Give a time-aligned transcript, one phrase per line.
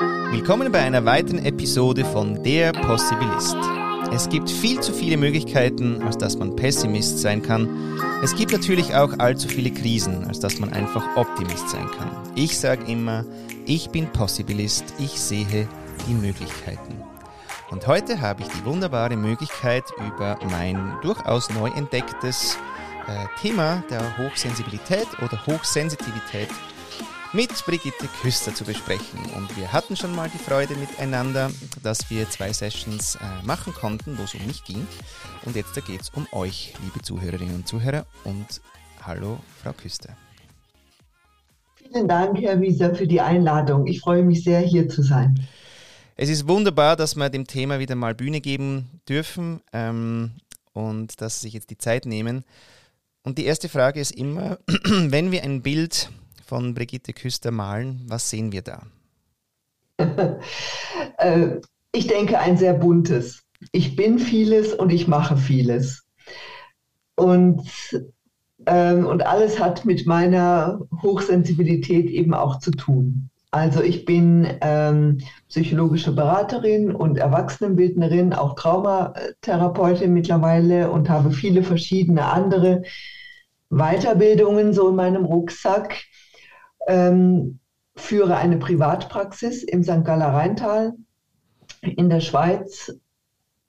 [0.00, 3.56] Willkommen bei einer weiteren Episode von Der Possibilist.
[4.12, 7.98] Es gibt viel zu viele Möglichkeiten, als dass man Pessimist sein kann.
[8.22, 12.10] Es gibt natürlich auch allzu viele Krisen, als dass man einfach Optimist sein kann.
[12.36, 13.24] Ich sage immer,
[13.66, 15.66] ich bin Possibilist, ich sehe
[16.06, 17.02] die Möglichkeiten.
[17.70, 22.56] Und heute habe ich die wunderbare Möglichkeit, über mein durchaus neu entdecktes
[23.08, 26.50] äh, Thema der Hochsensibilität oder Hochsensitivität
[27.32, 29.20] mit Brigitte Küster zu besprechen.
[29.36, 31.50] Und wir hatten schon mal die Freude miteinander,
[31.82, 34.86] dass wir zwei Sessions äh, machen konnten, wo es um mich ging.
[35.44, 38.06] Und jetzt geht es um euch, liebe Zuhörerinnen und Zuhörer.
[38.24, 38.62] Und
[39.02, 40.16] hallo, Frau Küster.
[41.76, 43.86] Vielen Dank, Herr Wieser, für die Einladung.
[43.86, 45.46] Ich freue mich sehr, hier zu sein.
[46.16, 50.32] Es ist wunderbar, dass wir dem Thema wieder mal Bühne geben dürfen ähm,
[50.72, 52.44] und dass Sie sich jetzt die Zeit nehmen.
[53.22, 56.10] Und die erste Frage ist immer, wenn wir ein Bild
[56.48, 58.82] von Brigitte Küster malen, was sehen wir da?
[61.18, 61.56] Äh,
[61.90, 63.42] ich denke ein sehr buntes.
[63.72, 66.06] Ich bin vieles und ich mache vieles.
[67.16, 67.68] Und,
[68.66, 73.30] ähm, und alles hat mit meiner Hochsensibilität eben auch zu tun.
[73.50, 82.26] Also ich bin ähm, psychologische Beraterin und Erwachsenenbildnerin, auch Traumatherapeutin mittlerweile und habe viele verschiedene
[82.26, 82.82] andere
[83.70, 85.96] Weiterbildungen so in meinem Rucksack
[86.88, 87.60] ähm,
[87.94, 90.04] führe eine Privatpraxis im St.
[90.04, 90.94] Galler Rheintal
[91.82, 92.92] in der Schweiz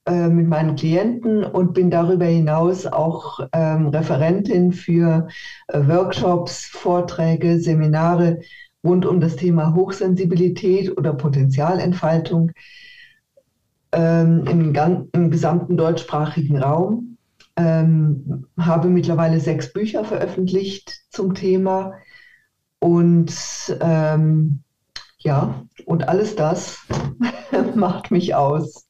[0.05, 5.27] äh, mit meinen Klienten und bin darüber hinaus auch ähm, Referentin für
[5.67, 8.39] äh, Workshops, Vorträge, Seminare
[8.83, 12.51] rund um das Thema Hochsensibilität oder Potenzialentfaltung
[13.91, 17.17] ähm, im, im, gesamten deutschsprachigen Raum.
[17.57, 21.93] Ähm, habe mittlerweile sechs Bücher veröffentlicht zum Thema
[22.79, 23.33] und
[23.81, 24.63] ähm,
[25.19, 26.79] ja, und alles das
[27.75, 28.85] macht mich aus.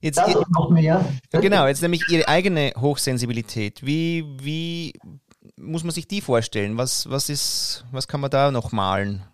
[0.00, 1.04] Jetzt das und noch mehr.
[1.32, 3.84] Genau, jetzt nämlich Ihre eigene Hochsensibilität.
[3.84, 4.92] Wie, wie
[5.56, 6.76] muss man sich die vorstellen?
[6.76, 9.24] Was, was, ist, was kann man da noch malen?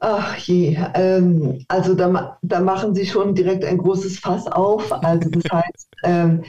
[0.00, 4.92] Ach je, ähm, also da, da machen Sie schon direkt ein großes Fass auf.
[4.92, 6.44] Also das heißt, ähm,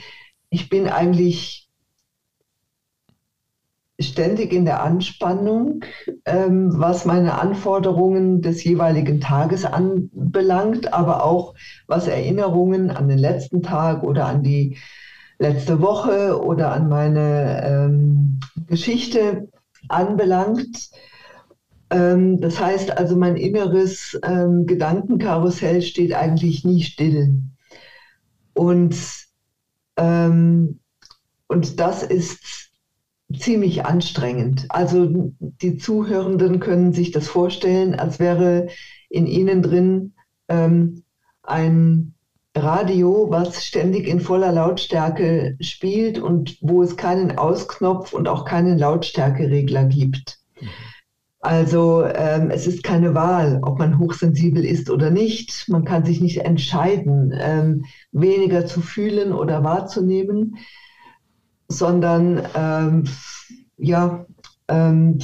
[0.50, 1.65] ich bin eigentlich
[3.98, 5.80] ständig in der Anspannung,
[6.26, 11.54] ähm, was meine Anforderungen des jeweiligen Tages anbelangt, aber auch
[11.86, 14.76] was Erinnerungen an den letzten Tag oder an die
[15.38, 19.48] letzte Woche oder an meine ähm, Geschichte
[19.88, 20.90] anbelangt.
[21.88, 27.42] Ähm, das heißt also, mein inneres ähm, Gedankenkarussell steht eigentlich nie still.
[28.52, 28.96] Und,
[29.96, 30.80] ähm,
[31.46, 32.66] und das ist
[33.34, 34.66] ziemlich anstrengend.
[34.68, 38.68] Also die Zuhörenden können sich das vorstellen, als wäre
[39.08, 40.14] in ihnen drin
[40.48, 41.02] ähm,
[41.42, 42.14] ein
[42.56, 48.78] Radio, was ständig in voller Lautstärke spielt und wo es keinen Ausknopf und auch keinen
[48.78, 50.38] Lautstärkeregler gibt.
[51.40, 55.66] Also ähm, es ist keine Wahl, ob man hochsensibel ist oder nicht.
[55.68, 60.56] Man kann sich nicht entscheiden, ähm, weniger zu fühlen oder wahrzunehmen
[61.68, 63.04] sondern ähm,
[63.76, 64.26] ja,
[64.68, 65.18] ähm,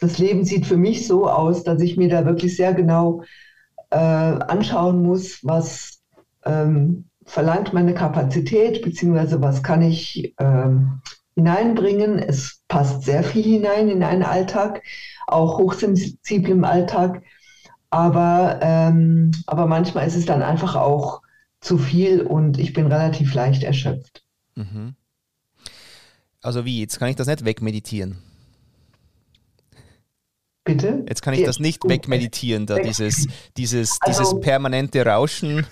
[0.00, 3.22] das Leben sieht für mich so aus, dass ich mir da wirklich sehr genau
[3.90, 6.00] äh, anschauen muss, was
[6.44, 11.00] ähm, verlangt meine Kapazität, beziehungsweise was kann ich ähm,
[11.34, 12.18] hineinbringen.
[12.18, 14.82] Es passt sehr viel hinein in einen Alltag,
[15.26, 17.22] auch hochsensibel im Alltag.
[17.90, 21.22] Aber, ähm, aber manchmal ist es dann einfach auch
[21.60, 24.24] zu viel und ich bin relativ leicht erschöpft.
[24.54, 24.94] Mhm.
[26.42, 28.18] Also wie, jetzt kann ich das nicht wegmeditieren.
[30.64, 31.04] Bitte?
[31.08, 33.26] Jetzt kann ich das nicht wegmeditieren, da dieses,
[33.56, 35.66] dieses, also, dieses permanente Rauschen.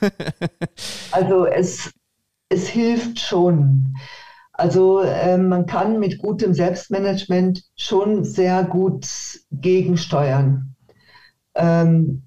[1.13, 1.91] also es,
[2.49, 3.95] es hilft schon.
[4.53, 9.07] Also äh, man kann mit gutem Selbstmanagement schon sehr gut
[9.53, 10.75] gegensteuern.
[11.55, 12.23] Ähm,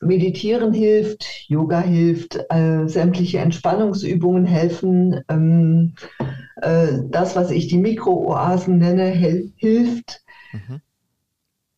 [0.00, 5.20] Meditieren hilft, Yoga hilft, äh, sämtliche Entspannungsübungen helfen.
[5.28, 6.24] Ähm, äh,
[6.60, 10.22] das, was ich die Mikrooasen nenne, hilft.
[10.52, 10.80] Mhm.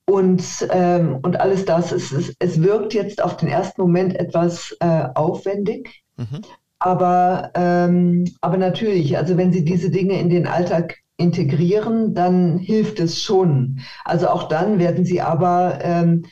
[0.05, 4.76] Und, ähm, und alles das, es, es, es, wirkt jetzt auf den ersten Moment etwas
[4.81, 6.43] äh, aufwendig, mhm.
[6.81, 12.99] aber, ähm, aber natürlich, also wenn Sie diese Dinge in den Alltag integrieren, dann hilft
[12.99, 13.81] es schon.
[14.05, 16.25] Also auch dann werden Sie aber ähm,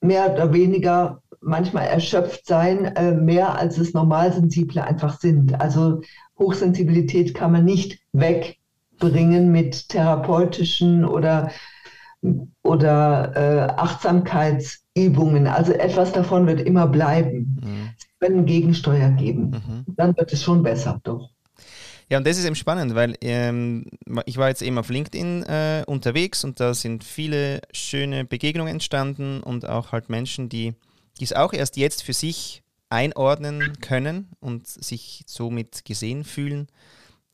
[0.00, 5.60] mehr oder weniger manchmal erschöpft sein, äh, mehr als es Normalsensible einfach sind.
[5.60, 6.00] Also
[6.38, 11.50] Hochsensibilität kann man nicht wegbringen mit therapeutischen oder
[12.62, 15.46] oder äh, Achtsamkeitsübungen.
[15.46, 17.60] Also etwas davon wird immer bleiben.
[17.62, 17.90] Mhm.
[18.18, 19.50] Wird einen Gegensteuer geben.
[19.50, 19.84] Mhm.
[19.94, 21.28] Dann wird es schon besser, doch.
[22.10, 23.86] Ja, und das ist eben spannend, weil ähm,
[24.26, 29.42] ich war jetzt eben auf LinkedIn äh, unterwegs und da sind viele schöne Begegnungen entstanden
[29.42, 30.74] und auch halt Menschen, die
[31.20, 36.68] es auch erst jetzt für sich einordnen können und sich somit gesehen fühlen.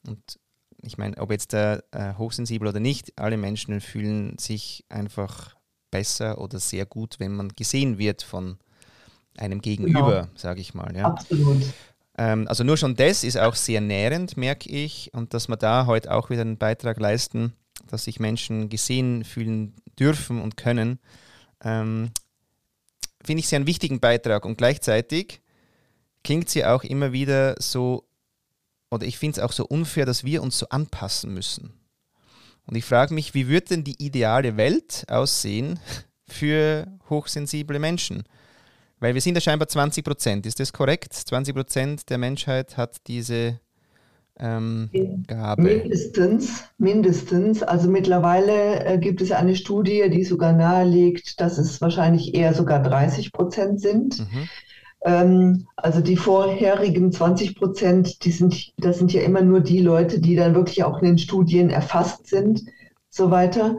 [0.07, 0.39] Und
[0.83, 1.81] ich meine, ob jetzt äh,
[2.17, 5.57] hochsensibel oder nicht, alle Menschen fühlen sich einfach
[5.91, 8.59] besser oder sehr gut, wenn man gesehen wird von
[9.37, 10.29] einem Gegenüber, genau.
[10.35, 10.95] sage ich mal.
[10.97, 11.07] Ja.
[11.07, 11.63] Absolut.
[12.17, 15.11] Ähm, also nur schon das ist auch sehr nährend, merke ich.
[15.13, 17.55] Und dass wir da heute auch wieder einen Beitrag leisten,
[17.89, 20.99] dass sich Menschen gesehen fühlen dürfen und können,
[21.63, 22.11] ähm,
[23.25, 24.45] finde ich sehr einen wichtigen Beitrag.
[24.45, 25.41] Und gleichzeitig
[26.25, 28.05] klingt sie auch immer wieder so,
[28.91, 31.73] oder ich finde es auch so unfair, dass wir uns so anpassen müssen.
[32.67, 35.81] Und ich frage mich, wie wird denn die ideale Welt aussehen
[36.29, 38.25] für hochsensible Menschen?
[39.01, 41.13] Weil wir sind ja scheinbar 20 Prozent, ist das korrekt?
[41.15, 43.59] 20 Prozent der Menschheit hat diese
[44.41, 44.89] ähm.
[45.59, 47.63] Mindestens, mindestens.
[47.63, 52.83] Also mittlerweile äh, gibt es eine Studie, die sogar nahelegt, dass es wahrscheinlich eher sogar
[52.83, 54.21] 30 Prozent sind.
[54.21, 54.49] Mhm.
[55.05, 60.21] Ähm, also die vorherigen 20 Prozent, die sind, das sind ja immer nur die Leute,
[60.21, 62.63] die dann wirklich auch in den Studien erfasst sind,
[63.09, 63.77] so weiter.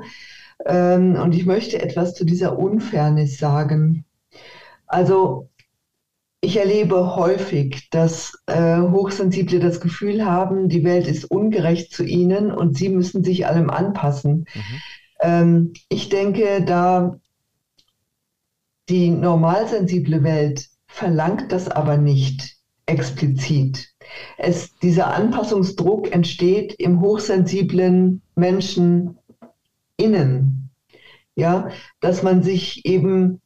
[0.65, 4.05] Ähm, und ich möchte etwas zu dieser Unfairness sagen.
[4.87, 5.49] Also
[6.41, 12.51] ich erlebe häufig, dass äh, Hochsensible das Gefühl haben, die Welt ist ungerecht zu ihnen
[12.51, 14.47] und sie müssen sich allem anpassen.
[14.53, 14.81] Mhm.
[15.21, 17.19] Ähm, ich denke, da
[18.89, 22.57] die normalsensible Welt verlangt das aber nicht
[22.87, 23.93] explizit.
[24.37, 29.17] Es, dieser Anpassungsdruck entsteht im hochsensiblen Menschen
[29.95, 30.71] innen.
[31.35, 31.69] Ja,
[32.01, 33.40] dass man sich eben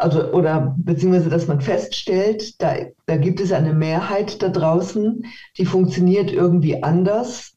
[0.00, 2.74] also oder beziehungsweise dass man feststellt, da,
[3.06, 5.24] da gibt es eine Mehrheit da draußen,
[5.58, 7.54] die funktioniert irgendwie anders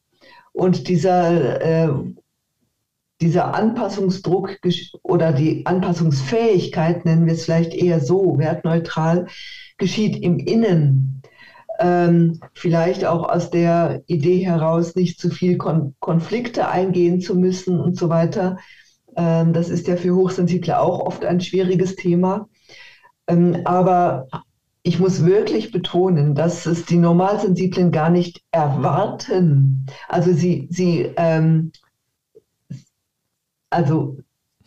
[0.52, 1.88] und dieser, äh,
[3.20, 4.58] dieser Anpassungsdruck
[5.02, 9.26] oder die Anpassungsfähigkeit, nennen wir es vielleicht eher so, wertneutral,
[9.78, 11.22] geschieht im Innen.
[11.80, 17.80] Ähm, vielleicht auch aus der Idee heraus, nicht zu viel Kon Konflikte eingehen zu müssen
[17.80, 18.58] und so weiter.
[19.16, 22.48] Ähm, das ist ja für Hochsensible auch oft ein schwieriges Thema.
[23.26, 24.28] Ähm, aber
[24.82, 29.86] ich muss wirklich betonen, dass es die Normalsensiblen gar nicht erwarten.
[30.08, 31.72] Also sie, sie, ähm,
[33.70, 34.18] also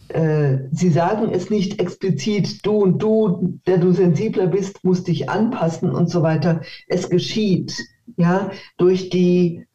[0.09, 5.29] äh, sie sagen es nicht explizit, du und du, der du sensibler bist, musst dich
[5.29, 6.61] anpassen und so weiter.
[6.87, 7.77] Es geschieht,
[8.15, 9.67] ja, durch die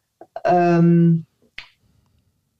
[0.43, 1.25] ähm,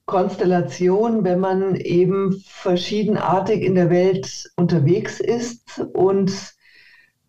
[0.06, 6.54] Konstellation, wenn man eben verschiedenartig in der Welt unterwegs ist und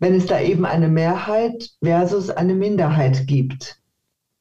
[0.00, 3.80] wenn es da eben eine Mehrheit versus eine Minderheit gibt.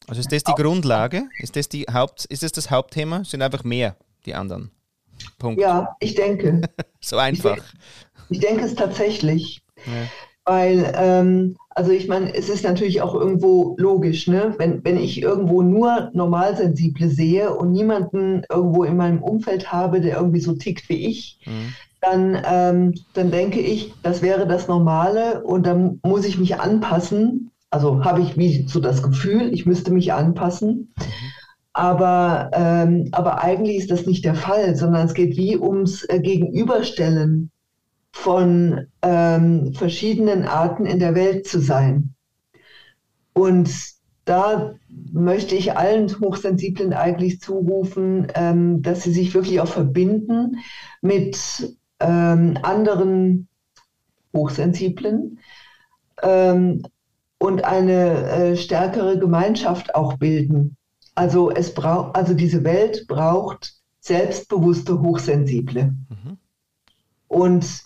[0.08, 1.24] Also ist das die Grundlage?
[1.40, 3.24] Ist das, die Haupt, ist das das Hauptthema?
[3.24, 3.96] Sind einfach mehr,
[4.26, 4.72] die anderen?
[5.38, 5.62] Punkt.
[5.62, 6.62] Ja, ich denke.
[7.00, 7.58] so einfach.
[8.30, 9.62] Ich, ich denke es tatsächlich.
[9.86, 9.92] Ja.
[10.46, 14.54] Weil, ähm, also ich meine, es ist natürlich auch irgendwo logisch, ne?
[14.58, 20.18] wenn, wenn ich irgendwo nur Normalsensible sehe und niemanden irgendwo in meinem Umfeld habe, der
[20.18, 21.74] irgendwie so tickt wie ich, mhm.
[22.02, 27.52] dann, ähm, dann denke ich, das wäre das Normale und dann muss ich mich anpassen.
[27.72, 30.94] Also habe ich wie so das Gefühl, ich müsste mich anpassen.
[30.98, 31.34] Mhm.
[31.76, 36.20] Aber, ähm, aber eigentlich ist das nicht der Fall, sondern es geht wie ums äh,
[36.20, 37.50] Gegenüberstellen
[38.14, 42.14] von ähm, verschiedenen Arten in der Welt zu sein.
[43.34, 43.70] Und
[44.24, 44.76] da
[45.12, 50.58] möchte ich allen Hochsensiblen eigentlich zurufen, ähm, dass sie sich wirklich auch verbinden
[51.02, 51.38] mit
[52.00, 53.50] ähm, anderen
[54.32, 55.40] Hochsensiblen
[56.22, 56.84] ähm,
[57.40, 60.78] und eine äh, stärkere Gemeinschaft auch bilden.
[61.16, 65.96] Also es braucht, also diese Welt braucht selbstbewusste Hochsensible.
[66.10, 66.38] Mhm.
[67.28, 67.84] Und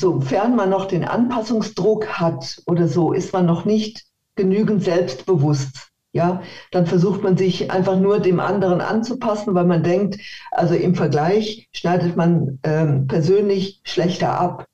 [0.00, 5.88] sofern man noch den Anpassungsdruck hat oder so, ist man noch nicht genügend selbstbewusst.
[6.12, 10.18] Ja, dann versucht man sich einfach nur dem anderen anzupassen, weil man denkt,
[10.50, 14.66] also im Vergleich schneidet man ähm, persönlich schlechter ab.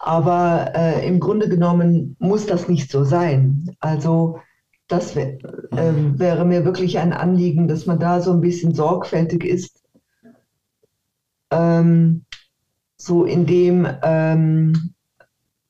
[0.00, 3.74] Aber äh, im Grunde genommen muss das nicht so sein.
[3.80, 4.40] Also
[4.86, 5.38] das wär,
[5.72, 9.82] äh, wäre mir wirklich ein Anliegen, dass man da so ein bisschen sorgfältig ist.
[11.50, 12.23] Ähm,
[13.04, 14.94] so in dem ähm,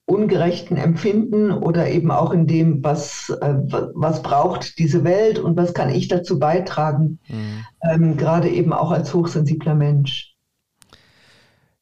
[0.06, 3.54] ungerechten Empfinden oder eben auch in dem, was, äh,
[3.94, 7.64] was braucht diese Welt und was kann ich dazu beitragen, mhm.
[7.82, 10.34] ähm, gerade eben auch als hochsensibler Mensch.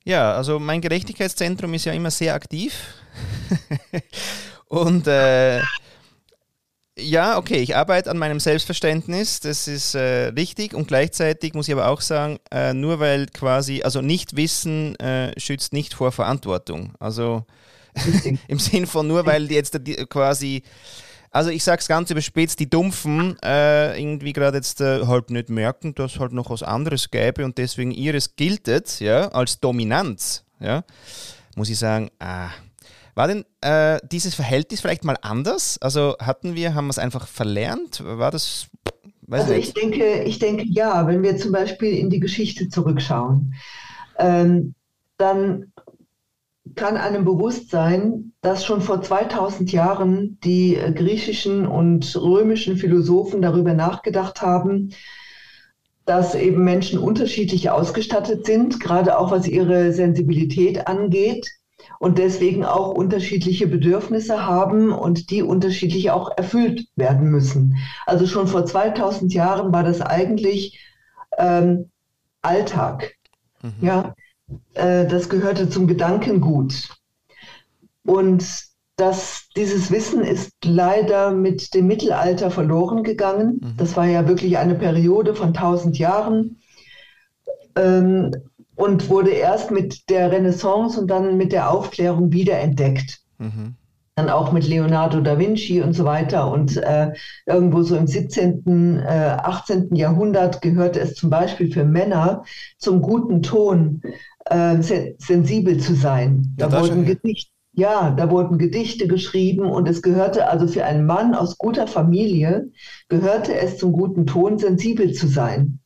[0.04, 2.94] Ja, also mein Gerechtigkeitszentrum ist ja immer sehr aktiv.
[4.66, 5.60] und äh,
[6.98, 11.74] ja, okay, ich arbeite an meinem Selbstverständnis, das ist äh, richtig und gleichzeitig muss ich
[11.74, 16.92] aber auch sagen, äh, nur weil quasi, also nicht wissen äh, schützt nicht vor Verantwortung.
[17.00, 17.46] Also
[18.48, 20.62] im Sinn von nur weil jetzt die, quasi,
[21.30, 25.48] also ich sage es ganz überspitzt, die Dumpfen äh, irgendwie gerade jetzt äh, halt nicht
[25.48, 30.84] merken, dass halt noch was anderes gäbe und deswegen ihres giltet, ja, als Dominanz, ja,
[31.56, 32.50] muss ich sagen, ah,
[33.14, 35.78] war denn äh, dieses Verhältnis vielleicht mal anders?
[35.80, 38.02] Also hatten wir, haben wir es einfach verlernt?
[38.04, 38.68] War das?
[39.30, 43.54] also ich denke, ich denke ja, wenn wir zum Beispiel in die Geschichte zurückschauen,
[44.18, 44.74] ähm,
[45.16, 45.72] dann
[46.74, 53.42] kann einem bewusst sein, dass schon vor 2000 Jahren die äh, griechischen und römischen Philosophen
[53.42, 54.92] darüber nachgedacht haben,
[56.04, 61.46] dass eben Menschen unterschiedlich ausgestattet sind, gerade auch was ihre Sensibilität angeht
[61.98, 67.76] und deswegen auch unterschiedliche Bedürfnisse haben und die unterschiedlich auch erfüllt werden müssen.
[68.06, 70.80] Also schon vor 2000 Jahren war das eigentlich
[71.38, 71.90] ähm,
[72.42, 73.14] Alltag.
[73.62, 73.72] Mhm.
[73.80, 74.14] Ja,
[74.74, 76.88] äh, das gehörte zum Gedankengut.
[78.04, 78.44] Und
[78.96, 83.60] das, dieses Wissen ist leider mit dem Mittelalter verloren gegangen.
[83.62, 83.74] Mhm.
[83.76, 86.60] Das war ja wirklich eine Periode von 1000 Jahren.
[87.74, 88.32] Ähm,
[88.76, 93.20] und wurde erst mit der Renaissance und dann mit der Aufklärung wiederentdeckt.
[93.38, 93.74] Mhm.
[94.14, 96.50] Dann auch mit Leonardo da Vinci und so weiter.
[96.50, 97.12] Und äh,
[97.46, 99.94] irgendwo so im 17., äh, 18.
[99.94, 102.44] Jahrhundert gehörte es zum Beispiel für Männer
[102.76, 104.02] zum guten Ton,
[104.46, 106.54] äh, sensibel zu sein.
[106.58, 107.52] Da ja, wurden Gedichte.
[107.74, 112.70] Ja, da wurden Gedichte geschrieben und es gehörte also für einen Mann aus guter Familie,
[113.08, 115.78] gehörte es zum guten Ton, sensibel zu sein.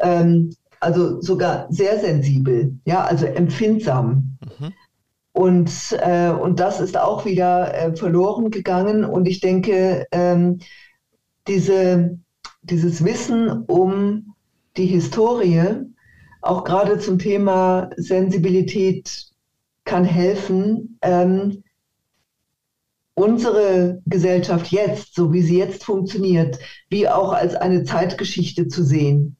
[0.00, 4.38] Ähm, also sogar sehr sensibel, ja, also empfindsam.
[4.58, 4.72] Mhm.
[5.32, 5.70] Und,
[6.00, 9.04] äh, und das ist auch wieder äh, verloren gegangen.
[9.04, 10.58] Und ich denke, ähm,
[11.46, 12.18] diese,
[12.62, 14.34] dieses Wissen um
[14.76, 15.84] die Historie,
[16.42, 19.26] auch gerade zum Thema Sensibilität,
[19.84, 21.62] kann helfen, ähm,
[23.14, 26.58] unsere Gesellschaft jetzt, so wie sie jetzt funktioniert,
[26.88, 29.36] wie auch als eine Zeitgeschichte zu sehen.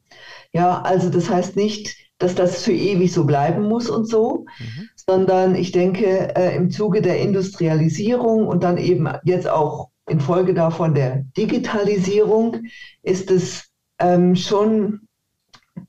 [0.53, 4.89] Ja, also das heißt nicht, dass das für ewig so bleiben muss und so, mhm.
[4.95, 10.93] sondern ich denke, äh, im Zuge der Industrialisierung und dann eben jetzt auch infolge davon
[10.93, 12.57] der Digitalisierung
[13.01, 15.07] ist es ähm, schon,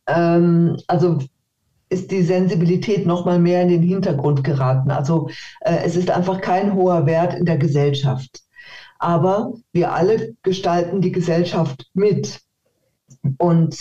[0.06, 1.18] ähm, also
[1.88, 4.90] ist die Sensibilität noch mal mehr in den Hintergrund geraten.
[4.90, 5.28] Also
[5.60, 8.40] äh, es ist einfach kein hoher Wert in der Gesellschaft.
[8.98, 12.40] Aber wir alle gestalten die Gesellschaft mit.
[13.36, 13.76] Und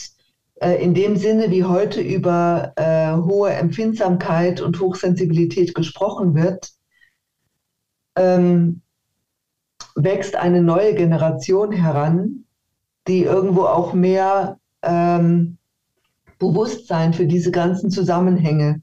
[0.61, 6.71] in dem Sinne, wie heute über äh, hohe Empfindsamkeit und Hochsensibilität gesprochen wird,
[8.15, 8.81] ähm,
[9.95, 12.45] wächst eine neue Generation heran,
[13.07, 15.57] die irgendwo auch mehr ähm,
[16.37, 18.81] Bewusstsein für diese ganzen Zusammenhänge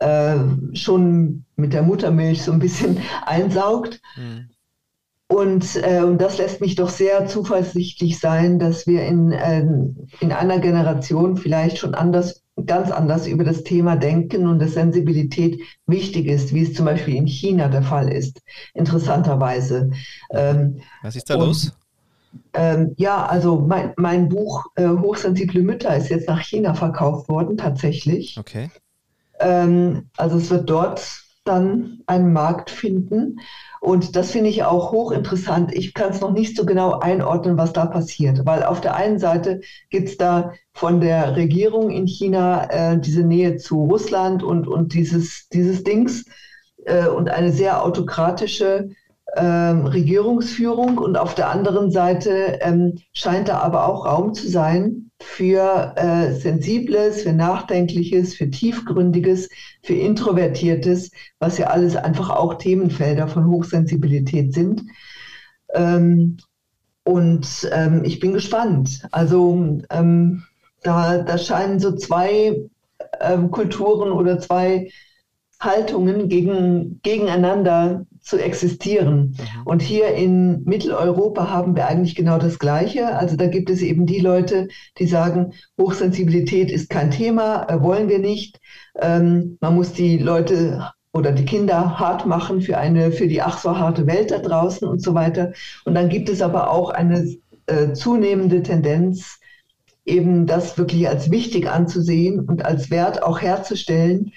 [0.00, 0.36] äh,
[0.74, 4.00] schon mit der Muttermilch so ein bisschen einsaugt.
[4.16, 4.50] Mhm.
[5.26, 9.66] Und, äh, und das lässt mich doch sehr zuversichtlich sein, dass wir in, äh,
[10.20, 15.60] in einer Generation vielleicht schon anders, ganz anders über das Thema denken und dass Sensibilität
[15.86, 18.42] wichtig ist, wie es zum Beispiel in China der Fall ist,
[18.74, 19.90] interessanterweise.
[20.30, 21.72] Ähm, Was ist da und, los?
[22.52, 27.56] Ähm, ja, also mein, mein Buch äh, Hochsensible Mütter ist jetzt nach China verkauft worden,
[27.56, 28.36] tatsächlich.
[28.38, 28.70] Okay.
[29.40, 33.40] Ähm, also es wird dort dann einen Markt finden.
[33.84, 35.74] Und das finde ich auch hochinteressant.
[35.74, 39.18] Ich kann es noch nicht so genau einordnen, was da passiert, weil auf der einen
[39.18, 39.60] Seite
[39.90, 44.94] gibt es da von der Regierung in China äh, diese Nähe zu Russland und, und
[44.94, 46.24] dieses, dieses Dings
[46.86, 48.88] äh, und eine sehr autokratische
[49.36, 50.98] ähm, Regierungsführung.
[50.98, 56.32] Und auf der anderen Seite ähm, scheint da aber auch Raum zu sein für äh,
[56.32, 59.48] Sensibles, für Nachdenkliches, für Tiefgründiges,
[59.82, 64.82] für Introvertiertes, was ja alles einfach auch Themenfelder von Hochsensibilität sind.
[65.72, 66.38] Ähm,
[67.04, 69.06] und ähm, ich bin gespannt.
[69.12, 70.44] Also ähm,
[70.82, 72.68] da, da scheinen so zwei
[73.20, 74.90] ähm, Kulturen oder zwei
[75.64, 79.36] Haltungen gegen, gegeneinander zu existieren.
[79.38, 79.62] Mhm.
[79.66, 83.16] Und hier in Mitteleuropa haben wir eigentlich genau das Gleiche.
[83.16, 84.68] Also da gibt es eben die Leute,
[84.98, 88.60] die sagen, Hochsensibilität ist kein Thema, äh, wollen wir nicht.
[89.00, 93.58] Ähm, man muss die Leute oder die Kinder hart machen für eine, für die ach
[93.58, 95.52] so harte Welt da draußen und so weiter.
[95.84, 99.38] Und dann gibt es aber auch eine äh, zunehmende Tendenz,
[100.06, 104.32] eben das wirklich als wichtig anzusehen und als Wert auch herzustellen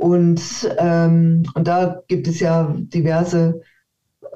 [0.00, 3.60] Und, ähm, und da gibt es ja diverse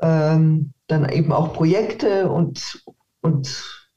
[0.03, 2.85] ähm, dann eben auch Projekte und,
[3.23, 3.89] und,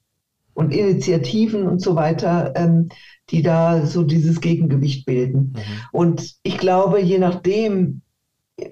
[0.53, 2.87] und Initiativen und so weiter, ähm,
[3.31, 5.55] die da so dieses Gegengewicht bilden.
[5.57, 5.61] Mhm.
[5.91, 8.01] Und ich glaube, je nachdem,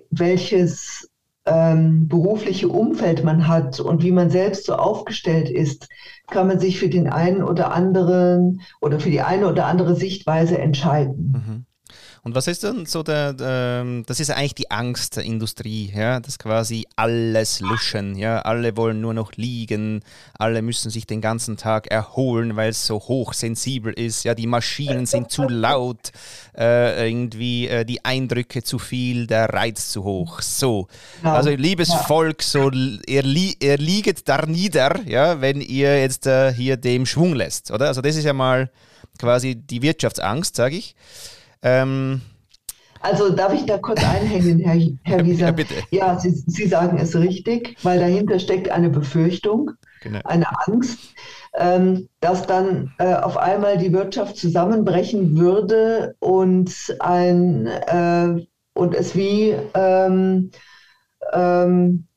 [0.09, 1.09] welches
[1.45, 5.89] ähm, berufliche Umfeld man hat und wie man selbst so aufgestellt ist,
[6.27, 10.57] kann man sich für den einen oder anderen oder für die eine oder andere Sichtweise
[10.57, 11.33] entscheiden.
[11.33, 11.65] Mhm.
[12.25, 15.93] Und was ist dann so der, der, ähm, das ist eigentlich die Angst der Industrie,
[15.95, 20.01] ja, das quasi alles löschen, ja, alle wollen nur noch liegen,
[20.33, 25.05] alle müssen sich den ganzen Tag erholen, weil es so hochsensibel ist, ja, die Maschinen
[25.05, 26.11] sind zu laut,
[26.57, 30.87] äh, irgendwie äh, die Eindrücke zu viel, der Reiz zu hoch, so.
[31.21, 31.97] Also liebes ja.
[31.97, 37.05] Volk, so, ihr, li ihr lieget da nieder, ja, wenn ihr jetzt äh, hier dem
[37.05, 37.85] Schwung lässt, oder?
[37.85, 38.71] Also das ist ja mal
[39.19, 40.95] quasi die Wirtschaftsangst, sage ich.
[41.65, 42.21] Ähm,
[43.01, 45.47] also darf ich da kurz einhängen, Herr, Herr Wieser?
[45.47, 45.73] Ja, bitte.
[45.89, 50.19] Ja, Sie, Sie sagen es richtig, weil dahinter steckt eine Befürchtung, genau.
[50.23, 50.99] eine Angst,
[51.55, 59.15] ähm, dass dann äh, auf einmal die Wirtschaft zusammenbrechen würde und, ein, äh, und es
[59.15, 60.51] wie ähm,
[61.33, 62.07] ähm,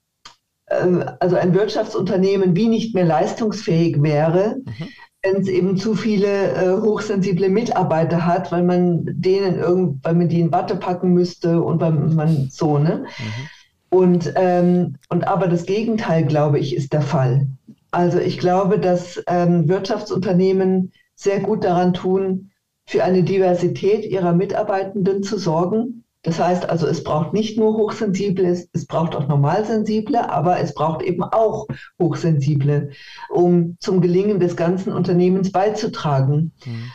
[0.67, 4.57] äh, also ein Wirtschaftsunternehmen wie nicht mehr leistungsfähig wäre.
[4.64, 4.88] Mhm
[5.23, 10.29] wenn es eben zu viele äh, hochsensible Mitarbeiter hat, weil man denen irgend, weil man
[10.29, 13.05] die in Watte packen müsste und weil man so, ne?
[13.19, 13.49] Mhm.
[13.91, 17.47] Und, ähm, und aber das Gegenteil, glaube ich, ist der Fall.
[17.91, 22.51] Also ich glaube, dass ähm, Wirtschaftsunternehmen sehr gut daran tun,
[22.87, 28.45] für eine Diversität ihrer Mitarbeitenden zu sorgen das heißt also, es braucht nicht nur Hochsensible,
[28.73, 31.67] es braucht auch Normalsensible, aber es braucht eben auch
[32.01, 32.91] Hochsensible,
[33.31, 36.53] um zum Gelingen des ganzen Unternehmens beizutragen.
[36.65, 36.91] Mhm.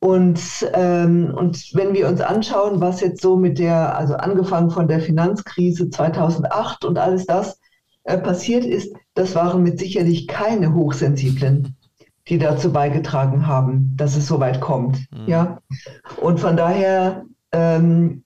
[0.00, 0.40] Und,
[0.74, 5.00] ähm, und wenn wir uns anschauen, was jetzt so mit der, also angefangen von der
[5.00, 7.58] Finanzkrise 2008 und alles das
[8.04, 11.76] äh, passiert ist, das waren mit sicherlich keine Hochsensiblen,
[12.28, 14.98] die dazu beigetragen haben, dass es so weit kommt.
[15.10, 15.26] Mhm.
[15.26, 15.58] Ja?
[16.20, 18.23] Und von daher ähm,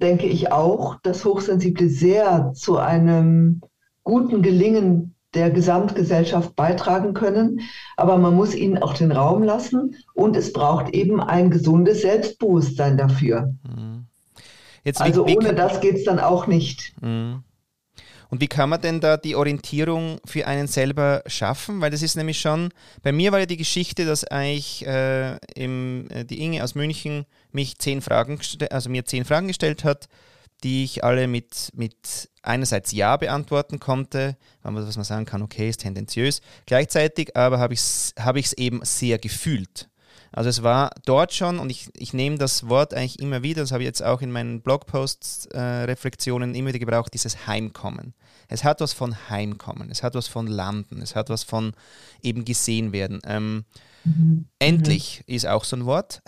[0.00, 3.60] denke ich auch, dass Hochsensible sehr zu einem
[4.02, 7.60] guten Gelingen der Gesamtgesellschaft beitragen können.
[7.96, 12.96] Aber man muss ihnen auch den Raum lassen und es braucht eben ein gesundes Selbstbewusstsein
[12.96, 13.54] dafür.
[13.62, 14.06] Mhm.
[14.82, 16.94] Jetzt, also ohne das geht es dann auch nicht.
[17.00, 17.44] Mhm.
[18.30, 21.80] Und wie kann man denn da die Orientierung für einen selber schaffen?
[21.80, 22.70] Weil das ist nämlich schon,
[23.02, 27.26] bei mir war ja die Geschichte, dass eigentlich äh, im, äh, die Inge aus München
[27.50, 28.40] mich zehn Fragen,
[28.70, 30.08] also mir zehn Fragen gestellt hat,
[30.62, 35.80] die ich alle mit, mit einerseits Ja beantworten konnte, was man sagen kann, okay, ist
[35.80, 36.40] tendenziös.
[36.66, 39.88] Gleichzeitig aber habe ich es hab eben sehr gefühlt.
[40.32, 43.72] Also es war dort schon, und ich, ich nehme das Wort eigentlich immer wieder, das
[43.72, 48.14] habe ich jetzt auch in meinen Blogposts, äh, immer wieder gebraucht, dieses Heimkommen.
[48.48, 51.72] Es hat was von Heimkommen, es hat was von Landen, es hat was von
[52.22, 53.20] eben gesehen werden.
[53.24, 53.64] Ähm,
[54.04, 54.46] mhm.
[54.58, 55.34] Endlich mhm.
[55.34, 56.22] ist auch so ein Wort.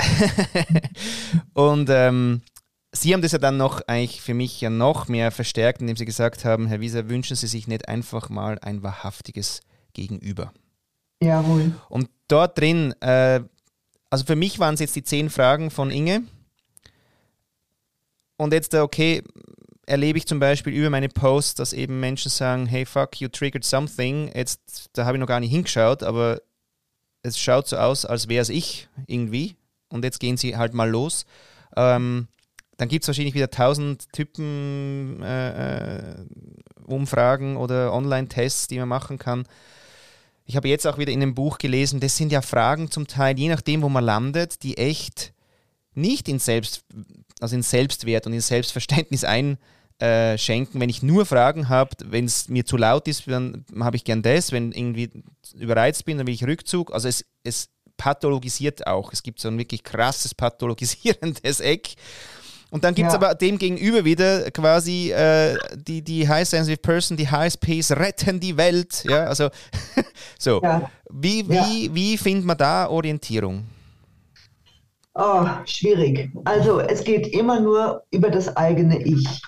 [1.54, 2.42] und ähm,
[2.94, 6.04] Sie haben das ja dann noch eigentlich für mich ja noch mehr verstärkt, indem Sie
[6.04, 9.62] gesagt haben, Herr Wieser, wünschen Sie sich nicht einfach mal ein wahrhaftiges
[9.94, 10.52] Gegenüber.
[11.22, 11.72] Jawohl.
[11.88, 13.40] Und dort drin äh,
[14.12, 16.24] also für mich waren es jetzt die zehn Fragen von Inge.
[18.36, 19.22] Und jetzt, äh, okay,
[19.86, 23.64] erlebe ich zum Beispiel über meine Posts, dass eben Menschen sagen, hey fuck, you triggered
[23.64, 24.30] something.
[24.34, 26.42] Jetzt, da habe ich noch gar nicht hingeschaut, aber
[27.22, 29.56] es schaut so aus, als wäre es ich irgendwie.
[29.88, 31.24] Und jetzt gehen sie halt mal los.
[31.74, 32.28] Ähm,
[32.76, 36.14] dann gibt es wahrscheinlich wieder tausend Typen äh, äh,
[36.84, 39.46] Umfragen oder Online-Tests, die man machen kann
[40.52, 43.38] ich habe jetzt auch wieder in dem Buch gelesen, das sind ja Fragen zum Teil,
[43.38, 45.32] je nachdem, wo man landet, die echt
[45.94, 46.84] nicht in Selbst,
[47.40, 50.78] also in Selbstwert und in Selbstverständnis einschenken.
[50.78, 54.20] Wenn ich nur Fragen habe, wenn es mir zu laut ist, dann habe ich gern
[54.20, 54.52] das.
[54.52, 55.08] Wenn irgendwie
[55.54, 56.92] überreizt bin, dann will ich Rückzug.
[56.92, 59.14] Also es, es pathologisiert auch.
[59.14, 61.94] Es gibt so ein wirklich krasses pathologisierendes Eck.
[62.72, 63.20] Und dann gibt es ja.
[63.20, 68.56] aber dem gegenüber wieder quasi äh, die, die High Sensitive Person, die HSPs retten die
[68.56, 69.04] Welt.
[69.04, 69.50] Ja, also
[70.38, 70.62] so.
[70.62, 70.90] Ja.
[71.10, 71.94] Wie, wie, ja.
[71.94, 73.64] wie findet man da Orientierung?
[75.12, 76.32] Oh, schwierig.
[76.46, 79.42] Also es geht immer nur über das eigene Ich.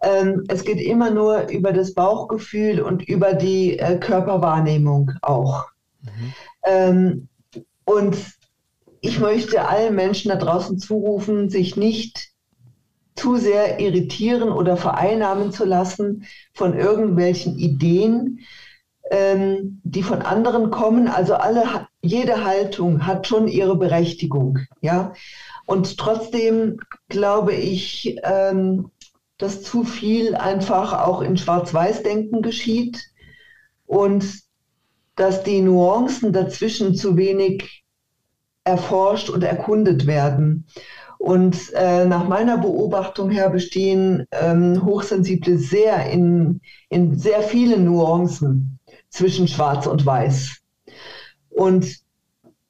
[0.00, 5.66] Ähm, es geht immer nur über das Bauchgefühl und über die äh, Körperwahrnehmung auch.
[6.02, 6.32] Mhm.
[6.64, 7.28] Ähm,
[7.86, 8.16] und
[9.00, 12.30] ich möchte allen Menschen da draußen zurufen, sich nicht
[13.16, 18.40] zu sehr irritieren oder vereinnahmen zu lassen von irgendwelchen Ideen,
[19.10, 21.08] ähm, die von anderen kommen.
[21.08, 25.12] Also alle, jede Haltung hat schon ihre Berechtigung, ja.
[25.66, 28.90] Und trotzdem glaube ich, ähm,
[29.38, 33.10] dass zu viel einfach auch in Schwarz-Weiß-Denken geschieht
[33.86, 34.24] und
[35.16, 37.79] dass die Nuancen dazwischen zu wenig
[38.64, 40.66] erforscht und erkundet werden.
[41.18, 48.78] Und äh, nach meiner Beobachtung her bestehen ähm, Hochsensible sehr in, in sehr vielen Nuancen
[49.10, 50.60] zwischen Schwarz und Weiß.
[51.50, 52.00] Und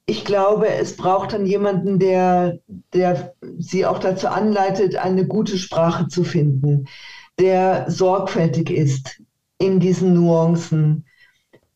[0.05, 2.59] ich glaube, es braucht dann jemanden, der,
[2.93, 6.87] der sie auch dazu anleitet, eine gute Sprache zu finden,
[7.39, 9.21] der sorgfältig ist
[9.57, 11.05] in diesen Nuancen,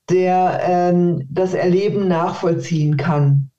[0.09, 3.51] der ähm, das Erleben nachvollziehen kann.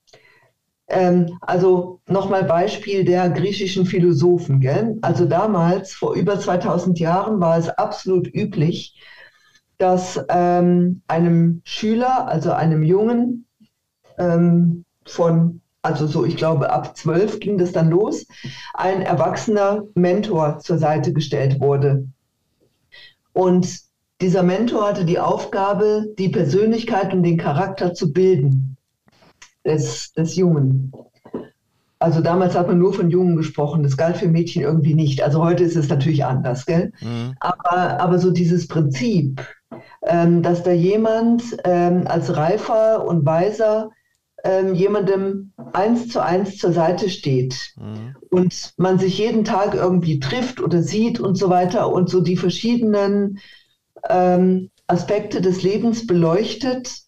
[0.88, 4.60] Ähm, also nochmal Beispiel der griechischen Philosophen.
[4.60, 4.98] Gell?
[5.02, 8.94] Also damals, vor über 2000 Jahren, war es absolut üblich,
[9.78, 13.46] dass ähm, einem Schüler, also einem Jungen
[14.18, 18.26] ähm, von, also so, ich glaube, ab zwölf ging das dann los,
[18.74, 22.06] ein erwachsener Mentor zur Seite gestellt wurde.
[23.32, 23.80] Und
[24.22, 28.75] dieser Mentor hatte die Aufgabe, die Persönlichkeit und den Charakter zu bilden
[29.66, 30.92] des, des Jungen.
[31.98, 35.22] Also damals hat man nur von Jungen gesprochen, das galt für Mädchen irgendwie nicht.
[35.22, 36.92] Also heute ist es natürlich anders, gell?
[37.00, 37.34] Mhm.
[37.40, 39.42] Aber, aber so dieses Prinzip,
[40.06, 43.90] ähm, dass da jemand ähm, als reifer und weiser
[44.44, 48.14] ähm, jemandem eins zu eins zur Seite steht mhm.
[48.30, 52.36] und man sich jeden Tag irgendwie trifft oder sieht und so weiter und so die
[52.36, 53.38] verschiedenen
[54.08, 57.05] ähm, Aspekte des Lebens beleuchtet,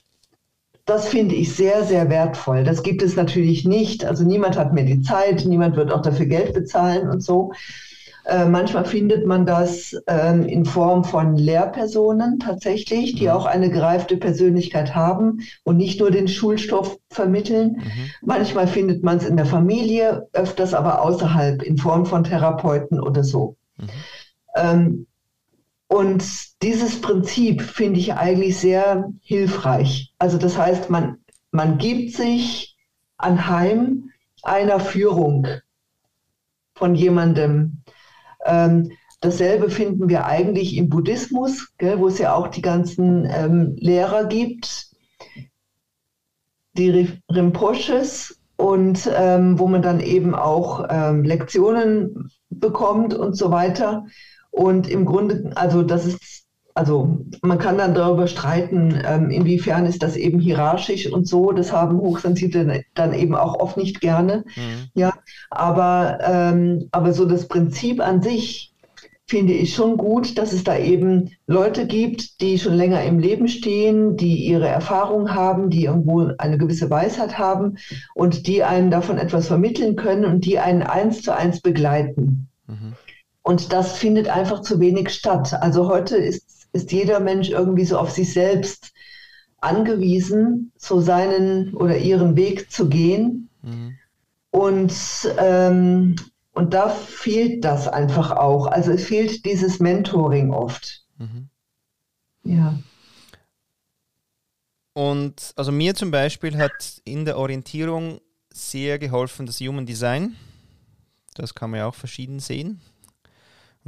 [0.88, 2.64] das finde ich sehr, sehr wertvoll.
[2.64, 4.04] Das gibt es natürlich nicht.
[4.04, 7.52] Also niemand hat mehr die Zeit, niemand wird auch dafür Geld bezahlen und so.
[8.24, 13.30] Äh, manchmal findet man das ähm, in Form von Lehrpersonen tatsächlich, die mhm.
[13.30, 17.82] auch eine gereifte Persönlichkeit haben und nicht nur den Schulstoff vermitteln.
[17.82, 18.10] Mhm.
[18.22, 23.24] Manchmal findet man es in der Familie, öfters aber außerhalb in Form von Therapeuten oder
[23.24, 23.56] so.
[23.76, 23.86] Mhm.
[24.56, 25.06] Ähm,
[25.88, 26.22] und
[26.62, 30.12] dieses Prinzip finde ich eigentlich sehr hilfreich.
[30.18, 31.18] Also das heißt, man,
[31.50, 32.76] man gibt sich
[33.16, 34.10] anheim
[34.42, 35.46] einer Führung
[36.74, 37.82] von jemandem,
[38.44, 43.74] ähm, dasselbe finden wir eigentlich im Buddhismus, gell, wo es ja auch die ganzen ähm,
[43.76, 44.88] Lehrer gibt,
[46.74, 54.04] die Rinpoches und ähm, wo man dann eben auch ähm, Lektionen bekommt und so weiter.
[54.50, 60.02] Und im Grunde, also das ist, also man kann dann darüber streiten, ähm, inwiefern ist
[60.02, 61.52] das eben hierarchisch und so.
[61.52, 64.44] Das haben Hochsensible dann eben auch oft nicht gerne.
[64.56, 64.88] Mhm.
[64.94, 65.14] Ja,
[65.50, 68.72] aber, ähm, aber so das Prinzip an sich
[69.28, 73.46] finde ich schon gut, dass es da eben Leute gibt, die schon länger im Leben
[73.46, 77.76] stehen, die ihre Erfahrung haben, die irgendwo eine gewisse Weisheit haben
[78.14, 82.48] und die einen davon etwas vermitteln können und die einen eins zu eins begleiten.
[82.66, 82.94] Mhm.
[83.48, 85.54] Und das findet einfach zu wenig statt.
[85.54, 88.92] Also heute ist, ist jeder Mensch irgendwie so auf sich selbst
[89.56, 93.48] angewiesen, so seinen oder ihren Weg zu gehen.
[93.62, 93.96] Mhm.
[94.50, 94.92] Und,
[95.38, 96.16] ähm,
[96.52, 98.66] und da fehlt das einfach auch.
[98.66, 101.06] Also es fehlt dieses Mentoring oft.
[101.16, 101.48] Mhm.
[102.44, 102.78] Ja.
[104.92, 108.20] Und also mir zum Beispiel hat in der Orientierung
[108.52, 110.36] sehr geholfen das Human Design.
[111.34, 112.82] Das kann man ja auch verschieden sehen.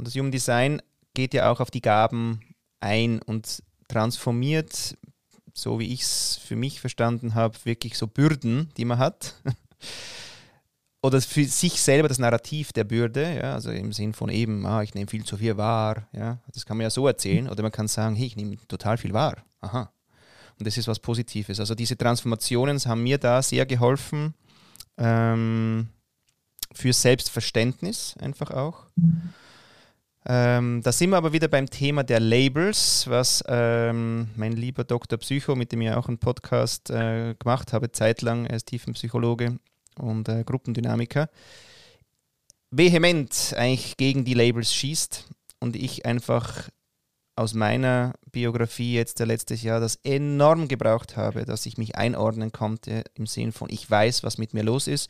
[0.01, 0.81] Und das Human Design
[1.13, 2.39] geht ja auch auf die Gaben
[2.79, 4.97] ein und transformiert,
[5.53, 9.35] so wie ich es für mich verstanden habe, wirklich so Bürden, die man hat.
[11.03, 14.81] oder für sich selber das Narrativ der Bürde, ja, also im Sinn von eben, ah,
[14.81, 17.71] ich nehme viel zu viel wahr, ja, das kann man ja so erzählen, oder man
[17.71, 19.93] kann sagen, hey, ich nehme total viel wahr, aha.
[20.57, 21.59] Und das ist was Positives.
[21.59, 24.33] Also diese Transformationen haben mir da sehr geholfen,
[24.97, 25.89] ähm,
[26.73, 28.87] für Selbstverständnis einfach auch.
[30.25, 35.17] Ähm, da sind wir aber wieder beim Thema der Labels, was ähm, mein lieber Dr.
[35.17, 39.57] Psycho, mit dem ich auch einen Podcast äh, gemacht habe, zeitlang, ist Tiefenpsychologe,
[39.97, 41.29] und äh, Gruppendynamiker,
[42.69, 45.27] vehement eigentlich gegen die Labels schießt
[45.59, 46.69] und ich einfach
[47.41, 52.51] aus meiner Biografie jetzt der letztes Jahr das enorm gebraucht habe, dass ich mich einordnen
[52.51, 55.09] konnte im Sinn von ich weiß, was mit mir los ist,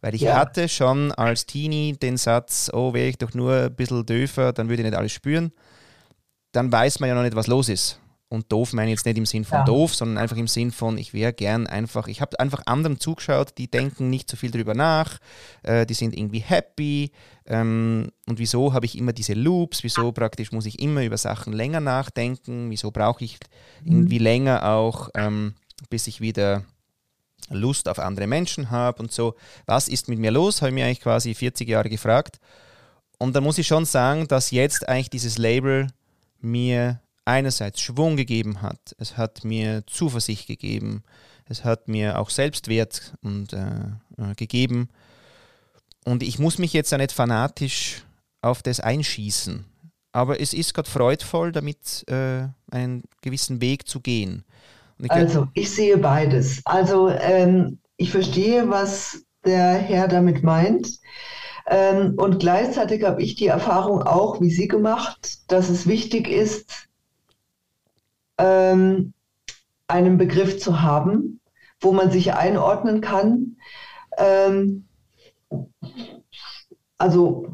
[0.00, 0.36] weil ich ja.
[0.36, 4.68] hatte schon als Teenie den Satz, oh, wäre ich doch nur ein bisschen döfer, dann
[4.68, 5.52] würde ich nicht alles spüren.
[6.52, 7.98] Dann weiß man ja noch nicht, was los ist.
[8.32, 9.64] Und doof meine ich jetzt nicht im Sinn von ja.
[9.66, 13.58] doof, sondern einfach im Sinn von, ich wäre gern einfach, ich habe einfach anderen zugeschaut,
[13.58, 15.18] die denken nicht so viel drüber nach,
[15.64, 17.10] äh, die sind irgendwie happy.
[17.44, 19.84] Ähm, und wieso habe ich immer diese Loops?
[19.84, 22.70] Wieso praktisch muss ich immer über Sachen länger nachdenken?
[22.70, 23.38] Wieso brauche ich
[23.84, 24.24] irgendwie mhm.
[24.24, 25.52] länger auch, ähm,
[25.90, 26.64] bis ich wieder
[27.50, 29.34] Lust auf andere Menschen habe und so.
[29.66, 30.62] Was ist mit mir los?
[30.62, 32.38] Habe ich mir eigentlich quasi 40 Jahre gefragt.
[33.18, 35.88] Und da muss ich schon sagen, dass jetzt eigentlich dieses Label
[36.40, 41.02] mir einerseits Schwung gegeben hat, es hat mir Zuversicht gegeben,
[41.46, 43.58] es hat mir auch Selbstwert und, äh,
[44.18, 44.88] äh gegeben.
[46.04, 48.04] Und ich muss mich jetzt ja nicht fanatisch
[48.40, 49.64] auf das einschießen.
[50.12, 54.44] Aber es ist gerade freudvoll, damit äh, einen gewissen Weg zu gehen.
[54.98, 56.60] Ich also, ich sehe beides.
[56.64, 61.00] Also, ähm, ich verstehe, was der Herr damit meint.
[61.66, 66.88] Ähm, und gleichzeitig habe ich die Erfahrung auch, wie Sie gemacht, dass es wichtig ist,
[68.42, 69.12] ähm,
[69.86, 71.40] einen Begriff zu haben,
[71.80, 73.56] wo man sich einordnen kann.
[74.18, 74.86] Ähm,
[76.98, 77.46] also,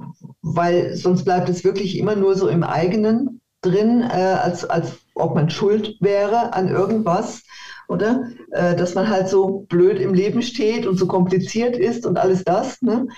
[0.42, 5.34] weil sonst bleibt es wirklich immer nur so im eigenen drin, äh, als, als ob
[5.34, 7.42] man schuld wäre an irgendwas,
[7.88, 8.30] oder?
[8.52, 12.44] Äh, dass man halt so blöd im Leben steht und so kompliziert ist und alles
[12.44, 12.80] das.
[12.82, 13.08] Ne?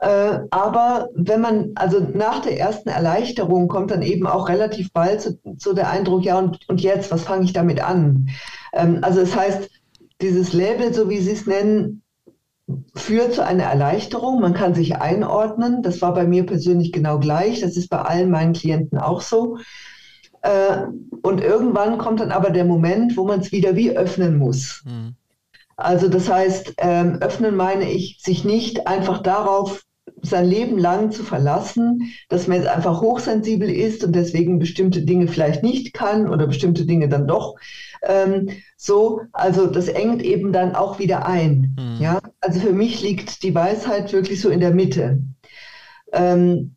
[0.00, 5.20] Äh, aber wenn man, also nach der ersten Erleichterung kommt dann eben auch relativ bald
[5.20, 8.28] zu, zu der Eindruck, ja, und, und jetzt, was fange ich damit an?
[8.72, 9.70] Ähm, also es heißt,
[10.20, 12.02] dieses Label, so wie Sie es nennen,
[12.94, 14.40] führt zu einer Erleichterung.
[14.40, 15.82] Man kann sich einordnen.
[15.82, 17.60] Das war bei mir persönlich genau gleich.
[17.60, 19.58] Das ist bei allen meinen Klienten auch so.
[20.42, 20.86] Äh,
[21.22, 24.82] und irgendwann kommt dann aber der Moment, wo man es wieder wie öffnen muss.
[24.86, 25.14] Mhm.
[25.76, 29.84] Also das heißt, ähm, öffnen meine ich, sich nicht einfach darauf
[30.22, 35.28] sein Leben lang zu verlassen, dass man jetzt einfach hochsensibel ist und deswegen bestimmte Dinge
[35.28, 37.56] vielleicht nicht kann oder bestimmte Dinge dann doch.
[38.02, 41.76] Ähm, so, also das engt eben dann auch wieder ein.
[41.78, 42.02] Mhm.
[42.02, 45.18] Ja, also für mich liegt die Weisheit wirklich so in der Mitte.
[46.12, 46.76] Ähm,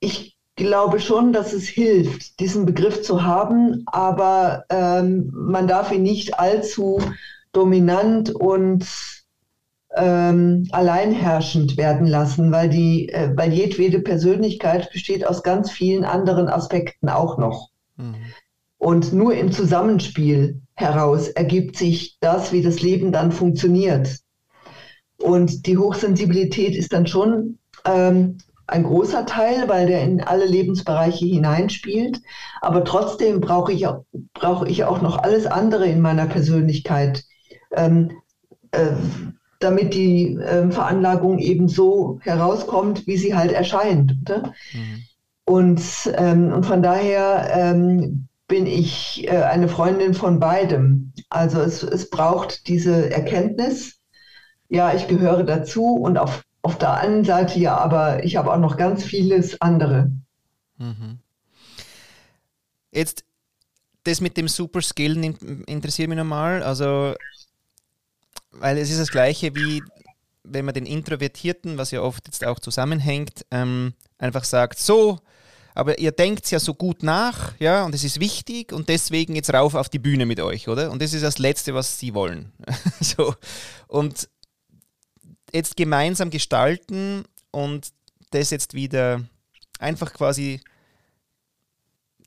[0.00, 6.02] ich glaube schon, dass es hilft, diesen Begriff zu haben, aber ähm, man darf ihn
[6.02, 7.00] nicht allzu
[7.56, 8.86] dominant und
[9.96, 16.48] ähm, alleinherrschend werden lassen, weil, die, äh, weil jedwede Persönlichkeit besteht aus ganz vielen anderen
[16.48, 17.70] Aspekten auch noch.
[17.96, 18.14] Mhm.
[18.78, 24.18] Und nur im Zusammenspiel heraus ergibt sich das, wie das Leben dann funktioniert.
[25.16, 31.24] Und die Hochsensibilität ist dann schon ähm, ein großer Teil, weil der in alle Lebensbereiche
[31.24, 32.20] hineinspielt.
[32.60, 37.24] Aber trotzdem brauche ich, auch, brauche ich auch noch alles andere in meiner Persönlichkeit.
[37.72, 38.10] Ähm,
[38.72, 38.92] äh,
[39.58, 44.14] damit die äh, Veranlagung eben so herauskommt, wie sie halt erscheint.
[44.28, 45.02] Mhm.
[45.44, 45.82] Und,
[46.14, 51.12] ähm, und von daher ähm, bin ich äh, eine Freundin von beidem.
[51.30, 53.98] Also es, es braucht diese Erkenntnis,
[54.68, 58.58] ja, ich gehöre dazu und auf, auf der anderen Seite ja, aber ich habe auch
[58.58, 60.10] noch ganz vieles andere.
[60.78, 61.18] Mhm.
[62.90, 63.24] Jetzt
[64.02, 65.22] das mit dem Superskillen
[65.66, 66.62] interessiert mich nochmal.
[66.62, 67.14] Also
[68.58, 69.82] weil es ist das Gleiche wie
[70.48, 75.18] wenn man den Introvertierten, was ja oft jetzt auch zusammenhängt, ähm, einfach sagt, so,
[75.74, 79.52] aber ihr denkt ja so gut nach, ja, und es ist wichtig und deswegen jetzt
[79.52, 80.90] rauf auf die Bühne mit euch, oder?
[80.90, 82.52] Und das ist das Letzte, was sie wollen.
[83.00, 83.34] so.
[83.86, 84.28] Und
[85.52, 87.88] jetzt gemeinsam gestalten und
[88.30, 89.22] das jetzt wieder
[89.78, 90.60] einfach quasi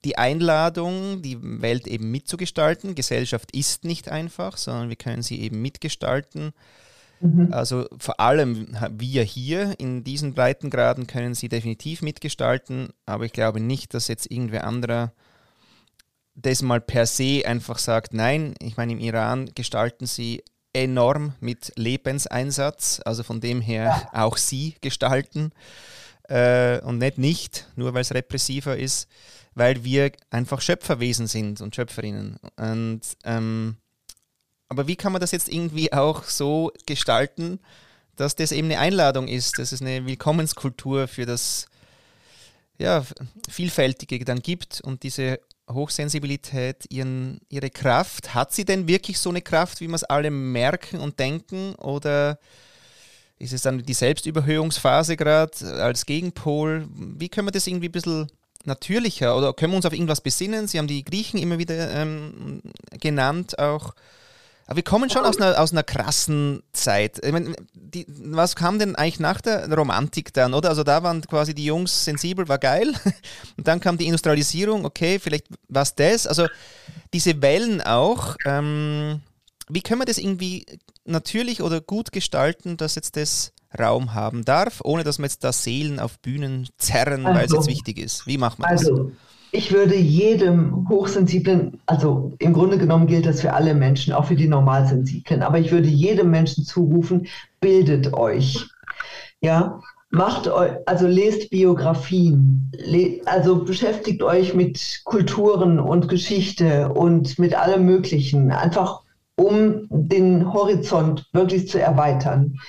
[0.05, 2.95] die Einladung, die Welt eben mitzugestalten.
[2.95, 6.53] Gesellschaft ist nicht einfach, sondern wir können sie eben mitgestalten.
[7.19, 7.49] Mhm.
[7.51, 13.59] Also vor allem wir hier in diesen Breitengraden können sie definitiv mitgestalten, aber ich glaube
[13.59, 15.11] nicht, dass jetzt irgendwer anderer
[16.35, 21.73] das mal per se einfach sagt, nein, ich meine, im Iran gestalten sie enorm mit
[21.75, 24.23] Lebenseinsatz, also von dem her ja.
[24.23, 25.51] auch sie gestalten
[26.29, 29.09] äh, und nicht nicht, nur weil es repressiver ist
[29.55, 32.37] weil wir einfach Schöpferwesen sind und Schöpferinnen.
[32.57, 33.77] Und, ähm,
[34.67, 37.59] aber wie kann man das jetzt irgendwie auch so gestalten,
[38.15, 41.67] dass das eben eine Einladung ist, dass es eine Willkommenskultur für das
[42.77, 43.03] ja,
[43.49, 49.41] Vielfältige dann gibt und diese Hochsensibilität, ihren, ihre Kraft, hat sie denn wirklich so eine
[49.41, 51.75] Kraft, wie wir es alle merken und denken?
[51.75, 52.39] Oder
[53.37, 56.87] ist es dann die Selbstüberhöhungsphase gerade als Gegenpol?
[56.91, 58.31] Wie können wir das irgendwie ein bisschen
[58.65, 60.67] natürlicher oder können wir uns auf irgendwas besinnen?
[60.67, 62.61] Sie haben die Griechen immer wieder ähm,
[62.99, 63.93] genannt auch.
[64.69, 67.19] Aber wir kommen schon aus einer, aus einer krassen Zeit.
[67.25, 70.69] Ich meine, die, was kam denn eigentlich nach der Romantik dann, oder?
[70.69, 72.93] Also da waren quasi die Jungs sensibel, war geil.
[73.57, 76.27] Und dann kam die Industrialisierung, okay, vielleicht war es das.
[76.27, 76.45] Also
[77.13, 78.35] diese Wellen auch.
[78.45, 79.21] Ähm,
[79.69, 80.67] wie können wir das irgendwie
[81.03, 85.51] natürlich oder gut gestalten, dass jetzt das Raum haben darf, ohne dass wir jetzt da
[85.51, 88.25] Seelen auf Bühnen zerren, also, weil es jetzt wichtig ist?
[88.25, 89.11] Wie macht man also,
[89.51, 94.35] ich würde jedem Hochsensiblen, also im Grunde genommen gilt das für alle Menschen, auch für
[94.35, 97.27] die Normalsensiblen, aber ich würde jedem Menschen zurufen,
[97.59, 98.67] bildet euch.
[99.41, 99.79] Ja,
[100.11, 107.55] macht euch, also lest Biografien, le also beschäftigt euch mit Kulturen und Geschichte und mit
[107.55, 109.01] allem Möglichen, einfach
[109.35, 112.59] um den Horizont wirklich zu erweitern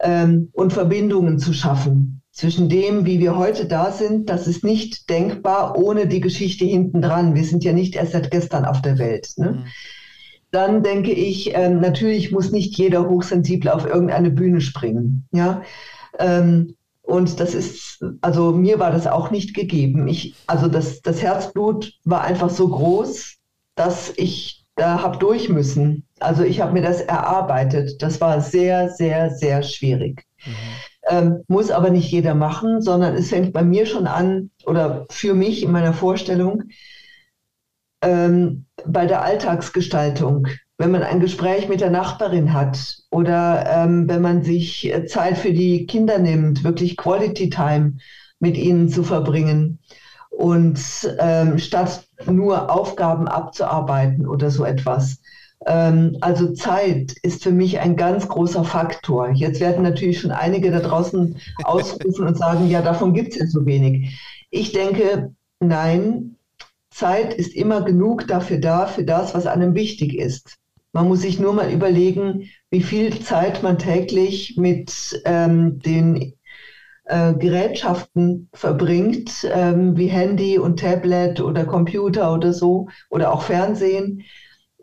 [0.00, 5.08] ähm, und Verbindungen zu schaffen zwischen dem, wie wir heute da sind, das ist nicht
[5.08, 7.34] denkbar ohne die Geschichte hinten dran.
[7.34, 9.30] Wir sind ja nicht erst seit gestern auf der Welt.
[9.36, 9.52] Ne?
[9.52, 9.64] Mhm.
[10.50, 15.26] Dann denke ich, äh, natürlich muss nicht jeder Hochsensible auf irgendeine Bühne springen.
[15.32, 15.62] Ja.
[16.18, 20.06] Ähm, und das ist, also mir war das auch nicht gegeben.
[20.06, 23.36] Ich, also das, das Herzblut war einfach so groß,
[23.76, 26.05] dass ich da habe durch müssen.
[26.20, 28.02] Also ich habe mir das erarbeitet.
[28.02, 30.24] Das war sehr, sehr, sehr schwierig.
[30.44, 30.52] Mhm.
[31.08, 35.34] Ähm, muss aber nicht jeder machen, sondern es fängt bei mir schon an oder für
[35.34, 36.64] mich in meiner Vorstellung
[38.02, 40.48] ähm, bei der Alltagsgestaltung.
[40.78, 45.52] Wenn man ein Gespräch mit der Nachbarin hat oder ähm, wenn man sich Zeit für
[45.52, 47.96] die Kinder nimmt, wirklich Quality Time
[48.40, 49.78] mit ihnen zu verbringen
[50.30, 50.78] und
[51.18, 55.20] ähm, statt nur Aufgaben abzuarbeiten oder so etwas.
[55.64, 59.30] Ähm, also Zeit ist für mich ein ganz großer Faktor.
[59.30, 63.46] Jetzt werden natürlich schon einige da draußen ausrufen und sagen, ja, davon gibt es ja
[63.46, 64.20] so wenig.
[64.50, 66.36] Ich denke, nein,
[66.90, 70.56] Zeit ist immer genug dafür da, für das, was einem wichtig ist.
[70.92, 76.32] Man muss sich nur mal überlegen, wie viel Zeit man täglich mit ähm, den
[77.04, 84.22] äh, Gerätschaften verbringt, ähm, wie Handy und Tablet oder Computer oder so, oder auch Fernsehen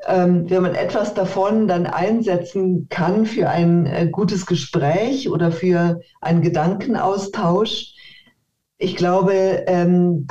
[0.08, 6.02] ähm, wenn man etwas davon dann einsetzen kann für ein äh, gutes Gespräch oder für
[6.22, 7.94] einen Gedankenaustausch,
[8.78, 10.28] ich glaube, ähm,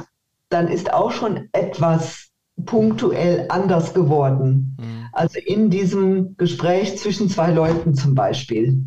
[0.48, 2.28] dann ist auch schon etwas
[2.66, 4.76] punktuell anders geworden.
[4.78, 5.08] Mhm.
[5.12, 8.84] Also in diesem Gespräch zwischen zwei Leuten zum Beispiel.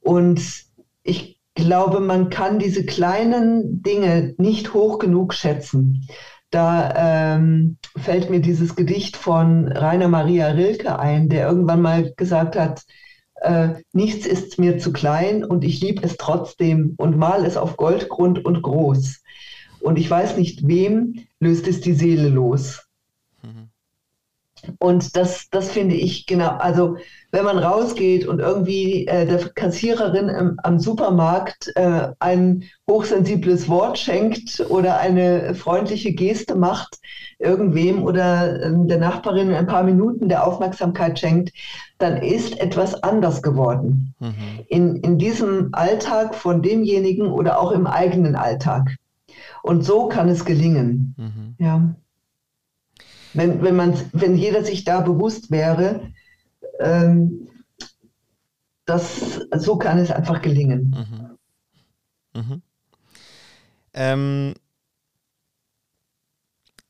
[0.00, 0.40] Und
[1.02, 6.06] ich glaube, man kann diese kleinen Dinge nicht hoch genug schätzen.
[6.50, 12.56] Da ähm, fällt mir dieses Gedicht von Rainer Maria Rilke ein, der irgendwann mal gesagt
[12.56, 12.84] hat,
[13.40, 17.76] äh, nichts ist mir zu klein und ich liebe es trotzdem und mal es auf
[17.76, 19.22] Goldgrund und groß.
[19.80, 22.87] Und ich weiß nicht, wem löst es die Seele los.
[24.78, 26.96] Und das, das finde ich genau, also
[27.30, 33.98] wenn man rausgeht und irgendwie äh, der Kassiererin im, am Supermarkt äh, ein hochsensibles Wort
[33.98, 36.98] schenkt oder eine freundliche Geste macht,
[37.38, 41.52] irgendwem oder äh, der Nachbarin ein paar Minuten der Aufmerksamkeit schenkt,
[41.98, 44.14] dann ist etwas anders geworden.
[44.20, 44.34] Mhm.
[44.68, 48.96] In, in diesem Alltag von demjenigen oder auch im eigenen Alltag.
[49.62, 51.14] Und so kann es gelingen.
[51.18, 51.54] Mhm.
[51.58, 51.94] Ja.
[53.34, 56.12] Wenn, wenn, man, wenn jeder sich da bewusst wäre,
[56.80, 57.48] ähm,
[58.84, 61.38] das, so kann es einfach gelingen.
[62.34, 62.40] Mhm.
[62.40, 62.62] Mhm.
[63.92, 64.54] Ähm,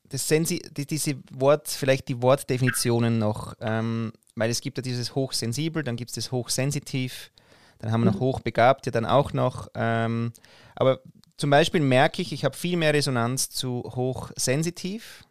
[0.07, 5.13] das Sensi die, diese Wort, vielleicht die Wortdefinitionen noch, ähm, weil es gibt ja dieses
[5.15, 7.31] hochsensibel, dann gibt es das hochsensitiv,
[7.79, 8.25] dann haben wir noch mhm.
[8.25, 9.67] hochbegabt, ja dann auch noch.
[9.75, 10.31] Ähm,
[10.75, 11.01] aber
[11.37, 15.23] zum Beispiel merke ich, ich habe viel mehr Resonanz zu hochsensitiv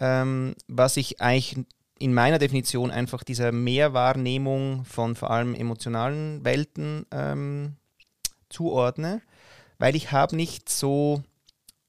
[0.00, 1.64] ähm, was ich eigentlich
[1.98, 7.76] in meiner Definition einfach dieser Mehrwahrnehmung von vor allem emotionalen Welten ähm,
[8.48, 9.20] zuordne,
[9.78, 11.22] weil ich habe nicht so,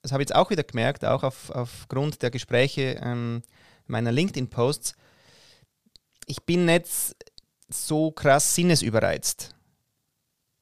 [0.02, 3.41] das habe ich jetzt auch wieder gemerkt, auch auf, aufgrund der Gespräche ähm,
[3.88, 4.95] meiner LinkedIn-Posts,
[6.26, 7.15] ich bin nicht
[7.69, 9.56] so krass sinnesüberreizt.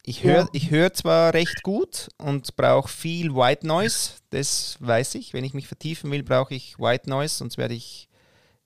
[0.10, 0.70] Ich höre ja.
[0.72, 5.36] hör zwar recht gut und brauche viel White Noise, das weiß ich.
[5.36, 8.10] Wenn ich mich vertiefen will, brauche ich White Noise, sonst werde ich,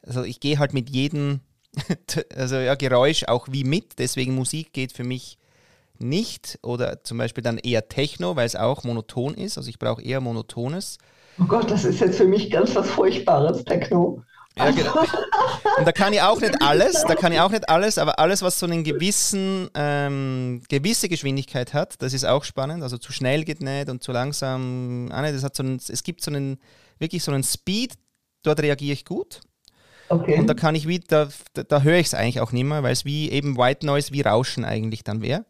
[0.01, 1.41] also ich gehe halt mit jedem,
[2.33, 5.37] also ja, Geräusch auch wie mit, deswegen Musik geht für mich
[5.99, 10.01] nicht oder zum Beispiel dann eher Techno, weil es auch monoton ist, also ich brauche
[10.01, 10.97] eher monotones.
[11.41, 14.23] Oh Gott, das ist jetzt für mich ganz was Furchtbares, Techno.
[14.55, 14.93] Ja, genau.
[15.77, 18.43] Und da kann ich auch nicht alles, da kann ich auch nicht alles, aber alles,
[18.43, 22.83] was so einen gewissen, ähm, gewisse Geschwindigkeit hat, das ist auch spannend.
[22.83, 26.03] Also zu schnell geht nicht und zu langsam, ah, nicht, das hat so einen, es
[26.03, 26.59] gibt so einen,
[26.99, 27.95] wirklich so einen Speed,
[28.43, 29.41] dort reagiere ich gut.
[30.09, 30.37] Okay.
[30.37, 32.93] Und da kann ich wieder, da, da höre ich es eigentlich auch nicht mehr, weil
[32.93, 35.45] es wie eben White Noise, wie Rauschen eigentlich dann wäre.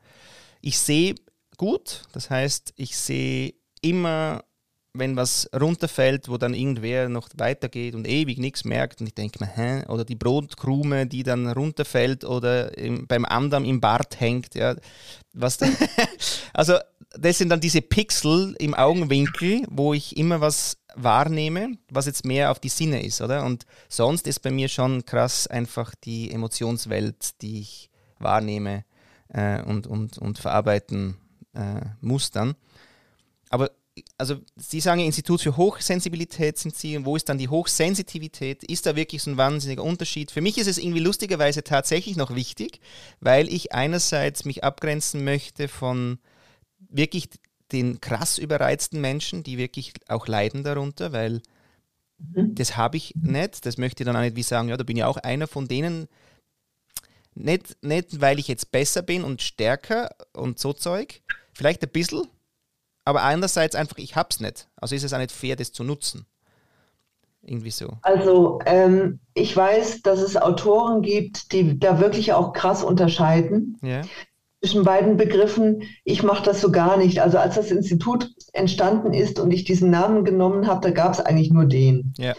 [0.61, 1.15] Ich sehe
[1.57, 4.43] gut, das heißt, ich sehe immer
[4.93, 9.43] wenn was runterfällt, wo dann irgendwer noch weitergeht und ewig nichts merkt und ich denke
[9.43, 9.85] mir, hä?
[9.87, 14.75] Oder die Brotkrume, die dann runterfällt oder im, beim anderen im Bart hängt, ja.
[15.33, 15.57] Was
[16.53, 16.77] also
[17.15, 22.51] das sind dann diese Pixel im Augenwinkel, wo ich immer was wahrnehme, was jetzt mehr
[22.51, 23.45] auf die Sinne ist, oder?
[23.45, 27.89] Und sonst ist bei mir schon krass einfach die Emotionswelt, die ich
[28.19, 28.85] wahrnehme
[29.29, 31.17] äh, und, und, und verarbeiten
[31.53, 32.55] äh, muss dann.
[33.49, 33.71] Aber
[34.17, 38.63] also Sie sagen Institut für Hochsensibilität sind Sie und wo ist dann die Hochsensitivität?
[38.63, 40.31] Ist da wirklich so ein wahnsinniger Unterschied?
[40.31, 42.79] Für mich ist es irgendwie lustigerweise tatsächlich noch wichtig,
[43.19, 46.19] weil ich einerseits mich abgrenzen möchte von
[46.79, 47.29] wirklich
[47.71, 51.41] den krass überreizten Menschen, die wirklich auch leiden darunter, weil
[52.17, 52.55] mhm.
[52.55, 53.65] das habe ich nicht.
[53.65, 55.67] Das möchte ich dann auch nicht wie sagen, ja, da bin ich auch einer von
[55.67, 56.07] denen.
[57.35, 62.27] Nicht, nicht, weil ich jetzt besser bin und stärker und so Zeug, vielleicht ein bisschen,
[63.05, 64.67] aber andererseits einfach, ich habe es nicht.
[64.75, 66.25] Also ist es auch nicht fair, das zu nutzen.
[67.41, 67.97] Irgendwie so.
[68.03, 73.77] Also ähm, ich weiß, dass es Autoren gibt, die da wirklich auch krass unterscheiden.
[73.81, 74.01] Ja
[74.63, 75.83] zwischen beiden Begriffen.
[76.05, 77.21] Ich mache das so gar nicht.
[77.21, 81.19] Also als das Institut entstanden ist und ich diesen Namen genommen habe, da gab es
[81.19, 82.13] eigentlich nur den.
[82.17, 82.33] Ja.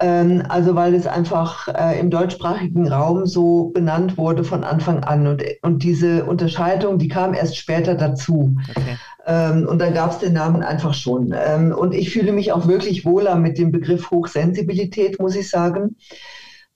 [0.00, 5.28] Ähm, also weil es einfach äh, im deutschsprachigen Raum so benannt wurde von Anfang an.
[5.28, 8.56] Und, und diese Unterscheidung, die kam erst später dazu.
[8.68, 8.96] Okay.
[9.30, 11.32] Ähm, und dann gab es den Namen einfach schon.
[11.32, 15.96] Ähm, und ich fühle mich auch wirklich wohler mit dem Begriff Hochsensibilität, muss ich sagen.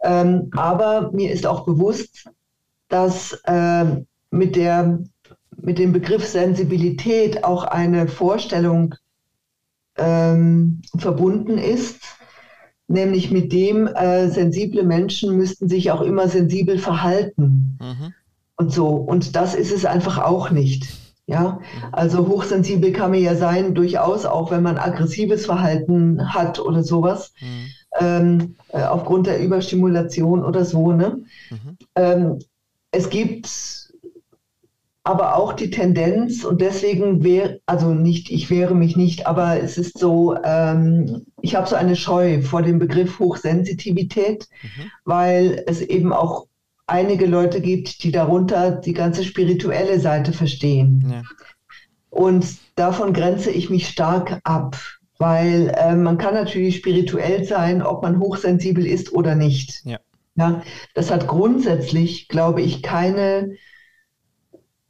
[0.05, 2.31] Ähm, aber mir ist auch bewusst,
[2.89, 3.85] dass äh,
[4.31, 5.01] mit, der,
[5.57, 8.95] mit dem Begriff Sensibilität auch eine Vorstellung
[9.97, 12.03] ähm, verbunden ist,
[12.87, 17.79] nämlich mit dem, äh, sensible Menschen müssten sich auch immer sensibel verhalten.
[17.81, 18.15] Mhm.
[18.57, 18.91] Und so.
[18.91, 21.04] Und das ist es einfach auch nicht.
[21.27, 21.61] Ja,
[21.93, 27.33] also hochsensibel kann man ja sein, durchaus auch, wenn man aggressives Verhalten hat oder sowas,
[27.41, 27.67] mhm.
[27.99, 30.93] ähm, äh, aufgrund der Überstimulation oder so.
[30.93, 31.25] Ne?
[31.51, 31.79] Mhm.
[31.95, 32.39] Ähm,
[32.91, 33.85] es gibt
[35.03, 39.77] aber auch die Tendenz und deswegen wäre, also nicht, ich wehre mich nicht, aber es
[39.77, 44.91] ist so, ähm, ich habe so eine Scheu vor dem Begriff Hochsensitivität, mhm.
[45.05, 46.47] weil es eben auch
[46.87, 51.05] einige Leute gibt, die darunter die ganze spirituelle Seite verstehen.
[51.11, 51.23] Ja.
[52.11, 54.77] Und davon grenze ich mich stark ab,
[55.19, 59.83] weil äh, man kann natürlich spirituell sein, ob man hochsensibel ist oder nicht.
[59.85, 59.99] Ja.
[60.37, 60.63] Ja,
[60.95, 63.55] das hat grundsätzlich, glaube ich, keine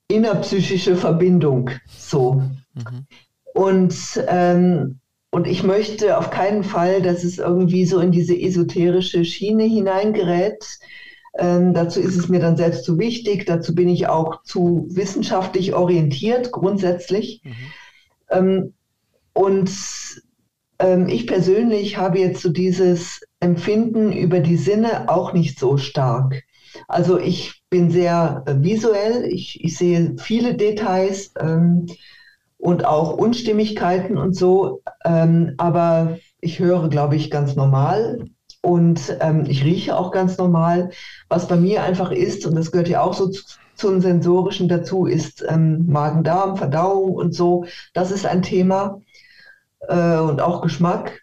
[0.08, 1.70] innerpsychische Verbindung.
[1.86, 2.42] So.
[2.74, 3.06] Mhm.
[3.52, 9.24] Und, ähm, und ich möchte auf keinen Fall, dass es irgendwie so in diese esoterische
[9.24, 10.64] Schiene hineingerät.
[11.36, 13.46] Ähm, dazu ist es mir dann selbst zu wichtig.
[13.46, 17.42] Dazu bin ich auch zu wissenschaftlich orientiert, grundsätzlich.
[17.44, 17.52] Mhm.
[18.30, 18.74] Ähm,
[19.32, 19.70] und
[20.78, 26.44] ähm, ich persönlich habe jetzt so dieses Empfinden über die Sinne auch nicht so stark.
[26.88, 31.86] Also ich bin sehr äh, visuell, ich, ich, sehe viele Details ähm,
[32.58, 38.24] und auch Unstimmigkeiten und so, ähm, aber ich höre, glaube ich, ganz normal
[38.64, 40.90] und ähm, ich rieche auch ganz normal.
[41.28, 43.42] Was bei mir einfach ist, und das gehört ja auch so zu,
[43.74, 47.66] zum Sensorischen dazu, ist ähm, Magen-Darm, Verdauung und so.
[47.92, 49.02] Das ist ein Thema
[49.88, 51.20] äh, und auch Geschmack.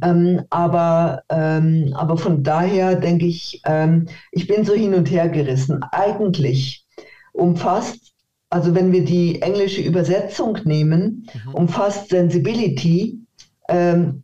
[0.00, 5.28] Ähm, aber, ähm, aber von daher denke ich, ähm, ich bin so hin und her
[5.28, 5.82] gerissen.
[5.92, 6.86] Eigentlich
[7.32, 8.14] umfasst,
[8.48, 11.54] also wenn wir die englische Übersetzung nehmen, mhm.
[11.54, 13.20] umfasst Sensibility
[13.68, 14.22] ähm,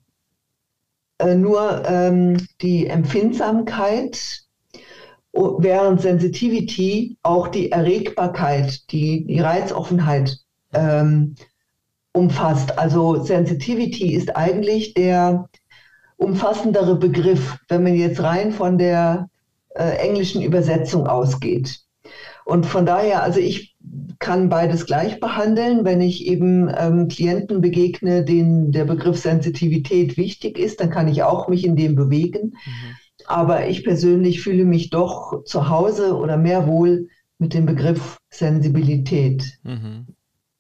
[1.23, 4.43] äh, nur ähm, die Empfindsamkeit,
[5.33, 10.37] während Sensitivity auch die Erregbarkeit, die, die Reizoffenheit
[10.75, 11.37] ähm,
[12.12, 12.79] umfasst.
[12.79, 15.49] Also Sensitivity ist eigentlich der
[16.16, 19.29] umfassendere Begriff, wenn man jetzt rein von der
[19.70, 21.81] äh, englischen Übersetzung ausgeht.
[22.45, 23.72] Und von daher, also ich
[24.23, 25.85] kann beides gleich behandeln.
[25.85, 31.25] Wenn ich eben ähm, Klienten begegne, denen der Begriff Sensitivität wichtig ist, dann kann ich
[31.25, 32.55] auch mich in dem bewegen.
[32.64, 32.97] Mhm.
[33.27, 37.09] Aber ich persönlich fühle mich doch zu Hause oder mehr wohl
[37.39, 39.59] mit dem Begriff Sensibilität.
[39.64, 40.07] Mhm.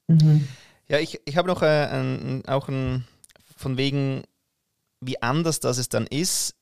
[0.08, 0.48] Mhm.
[0.88, 3.04] Ja, ich, ich habe noch äh, ein, auch ein,
[3.56, 4.24] von wegen,
[5.00, 6.56] wie anders das es dann ist.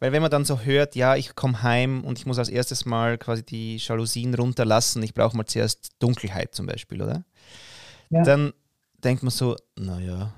[0.00, 2.84] Weil wenn man dann so hört, ja, ich komme heim und ich muss als erstes
[2.84, 7.24] mal quasi die Jalousien runterlassen, ich brauche mal zuerst Dunkelheit zum Beispiel, oder?
[8.10, 8.22] Ja.
[8.22, 8.52] Dann
[9.02, 10.34] denkt man so, naja.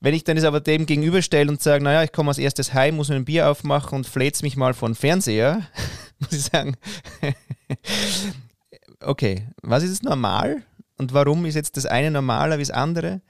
[0.00, 2.96] Wenn ich dann es aber dem gegenüberstelle und sage, naja, ich komme als erstes heim,
[2.96, 5.62] muss mir ein Bier aufmachen und fläzt mich mal vor den Fernseher,
[6.18, 6.76] muss ich sagen,
[9.00, 10.62] okay, was ist es normal?
[10.98, 13.20] und warum ist jetzt das eine normaler wie das andere?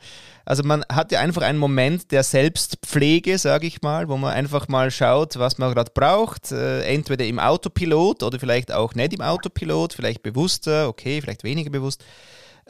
[0.47, 4.69] Also man hat ja einfach einen Moment der Selbstpflege, sage ich mal, wo man einfach
[4.69, 6.53] mal schaut, was man gerade braucht.
[6.53, 11.71] Äh, entweder im Autopilot oder vielleicht auch nicht im Autopilot, vielleicht bewusster, okay, vielleicht weniger
[11.71, 12.05] bewusst.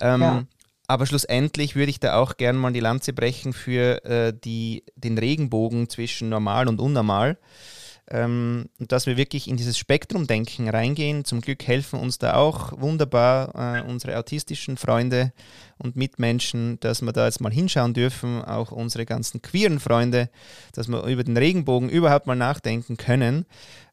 [0.01, 0.45] Ähm, ja.
[0.89, 5.19] Aber schlussendlich würde ich da auch gerne mal die Lanze brechen für äh, die, den
[5.19, 7.37] Regenbogen zwischen normal und unnormal
[8.11, 11.25] ähm, dass wir wirklich in dieses Spektrumdenken reingehen.
[11.25, 15.33] Zum Glück helfen uns da auch wunderbar äh, unsere autistischen Freunde
[15.79, 20.31] und Mitmenschen, dass wir da jetzt mal hinschauen dürfen, auch unsere ganzen queeren Freunde,
[20.73, 23.47] dass wir über den Regenbogen überhaupt mal nachdenken können.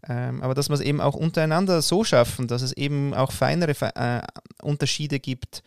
[0.07, 3.73] Ähm, aber dass wir es eben auch untereinander so schaffen, dass es eben auch feinere
[3.95, 4.21] äh,
[4.61, 5.63] Unterschiede gibt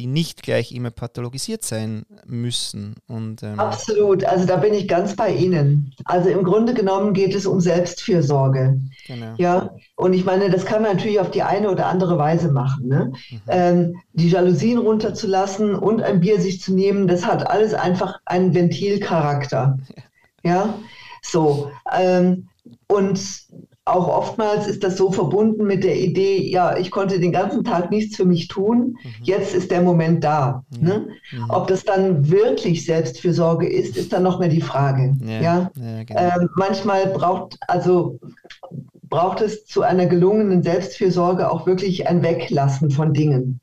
[0.00, 2.94] die nicht gleich immer pathologisiert sein müssen.
[3.06, 5.94] Und, ähm Absolut, also da bin ich ganz bei Ihnen.
[6.06, 8.80] Also im Grunde genommen geht es um Selbstfürsorge.
[9.06, 9.34] Genau.
[9.36, 12.88] Ja, und ich meine, das kann man natürlich auf die eine oder andere Weise machen.
[12.88, 13.12] Ne?
[13.30, 13.40] Mhm.
[13.48, 18.54] Ähm, die Jalousien runterzulassen und ein Bier sich zu nehmen, das hat alles einfach einen
[18.54, 19.78] Ventilcharakter.
[20.42, 20.74] Ja, ja?
[21.20, 21.70] so.
[21.92, 22.48] Ähm,
[22.88, 23.20] und
[23.90, 27.90] auch oftmals ist das so verbunden mit der Idee, ja, ich konnte den ganzen Tag
[27.90, 29.10] nichts für mich tun, mhm.
[29.22, 30.64] jetzt ist der Moment da.
[30.78, 30.86] Mhm.
[30.86, 31.08] Ne?
[31.32, 31.50] Mhm.
[31.50, 35.14] Ob das dann wirklich Selbstfürsorge ist, ist dann noch mehr die Frage.
[35.24, 35.70] Ja, ja?
[35.74, 36.20] ja genau.
[36.20, 38.18] ähm, manchmal braucht, also
[39.08, 43.60] braucht es zu einer gelungenen Selbstfürsorge auch wirklich ein Weglassen von Dingen.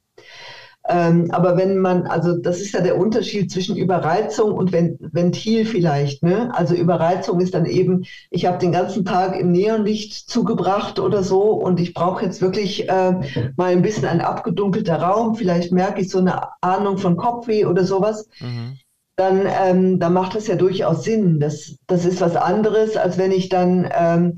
[0.90, 6.24] Ähm, aber wenn man, also das ist ja der Unterschied zwischen Überreizung und Ventil vielleicht.
[6.24, 6.50] Ne?
[6.54, 11.52] Also Überreizung ist dann eben, ich habe den ganzen Tag im Neonlicht zugebracht oder so
[11.52, 13.14] und ich brauche jetzt wirklich äh,
[13.58, 15.36] mal ein bisschen ein abgedunkelter Raum.
[15.36, 18.30] Vielleicht merke ich so eine Ahnung von Kopfweh oder sowas.
[18.40, 18.78] Mhm.
[19.18, 21.40] Dann, ähm, dann macht das ja durchaus Sinn.
[21.40, 24.36] Das, das ist was anderes, als wenn ich dann ähm,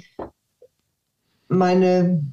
[1.50, 2.24] meine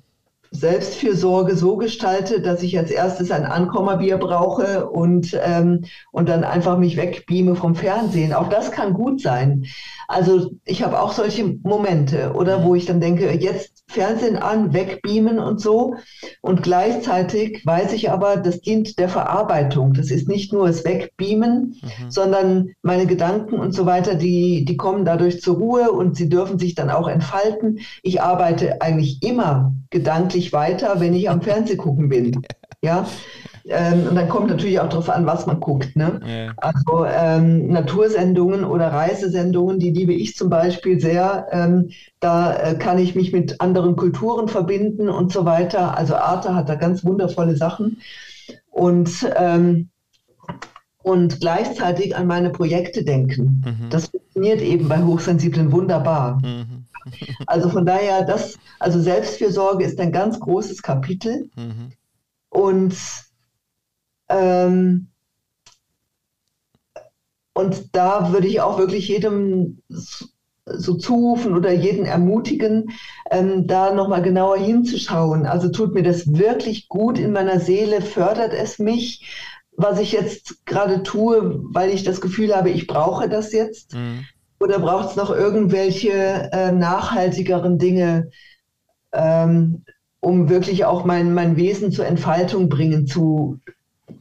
[0.51, 6.79] Selbstfürsorge so gestalte, dass ich als erstes ein Ankommerbier brauche und, ähm, und dann einfach
[6.79, 8.33] mich wegbeame vom Fernsehen.
[8.33, 9.67] Auch das kann gut sein.
[10.09, 15.39] Also ich habe auch solche Momente, oder wo ich dann denke, jetzt Fernsehen an, wegbeamen
[15.39, 15.97] und so.
[16.41, 19.95] Und gleichzeitig weiß ich aber, das dient der Verarbeitung.
[19.95, 22.11] Das ist nicht nur das Wegbeamen, mhm.
[22.11, 26.59] sondern meine Gedanken und so weiter, die, die kommen dadurch zur Ruhe und sie dürfen
[26.59, 27.81] sich dann auch entfalten.
[28.03, 32.43] Ich arbeite eigentlich immer gedanklich weiter, wenn ich am Fernseh gucken bin.
[32.83, 33.07] Ja.
[33.69, 35.97] Ähm, und dann kommt natürlich auch darauf an, was man guckt.
[35.97, 36.21] Ne?
[36.25, 36.53] Ja.
[36.59, 41.49] Also ähm, Natursendungen oder Reisesendungen, die liebe ich zum Beispiel sehr.
[41.51, 45.97] Ähm, da äh, kann ich mich mit anderen Kulturen verbinden und so weiter.
[45.97, 47.99] Also Arte hat da ganz wundervolle Sachen.
[48.71, 49.89] Und, ähm,
[51.03, 53.65] und gleichzeitig an meine Projekte denken.
[53.65, 53.91] Mhm.
[53.91, 56.41] Das funktioniert eben bei Hochsensiblen wunderbar.
[56.43, 56.86] Mhm.
[57.47, 61.49] Also von daher, das, also Selbstfürsorge ist ein ganz großes Kapitel.
[61.57, 61.93] Mhm.
[62.51, 62.97] Und
[64.29, 65.09] ähm,
[67.55, 69.81] und da würde ich auch wirklich jedem
[70.67, 72.91] so zurufen oder jeden ermutigen,
[73.31, 75.47] ähm, da nochmal genauer hinzuschauen.
[75.47, 80.67] Also tut mir das wirklich gut in meiner Seele, fördert es mich, was ich jetzt
[80.67, 83.95] gerade tue, weil ich das Gefühl habe, ich brauche das jetzt?
[83.95, 84.27] Mhm.
[84.59, 88.31] Oder braucht es noch irgendwelche äh, nachhaltigeren Dinge,
[89.13, 89.85] ähm,
[90.21, 93.61] um wirklich auch mein, mein Wesen zur Entfaltung bringen zu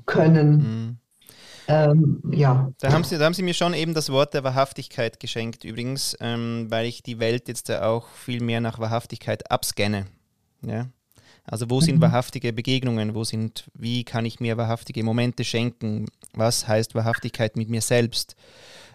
[0.06, 0.58] können.
[0.58, 0.98] Mhm.
[1.68, 2.72] Ähm, ja.
[2.80, 6.16] Da haben, Sie, da haben Sie mir schon eben das Wort der Wahrhaftigkeit geschenkt, übrigens,
[6.20, 10.06] ähm, weil ich die Welt jetzt auch viel mehr nach Wahrhaftigkeit abscanne.
[10.62, 10.88] Ja?
[11.44, 12.02] Also wo sind mhm.
[12.02, 13.16] wahrhaftige Begegnungen?
[13.16, 16.08] Wo sind, wie kann ich mir wahrhaftige Momente schenken?
[16.34, 18.36] Was heißt Wahrhaftigkeit mit mir selbst?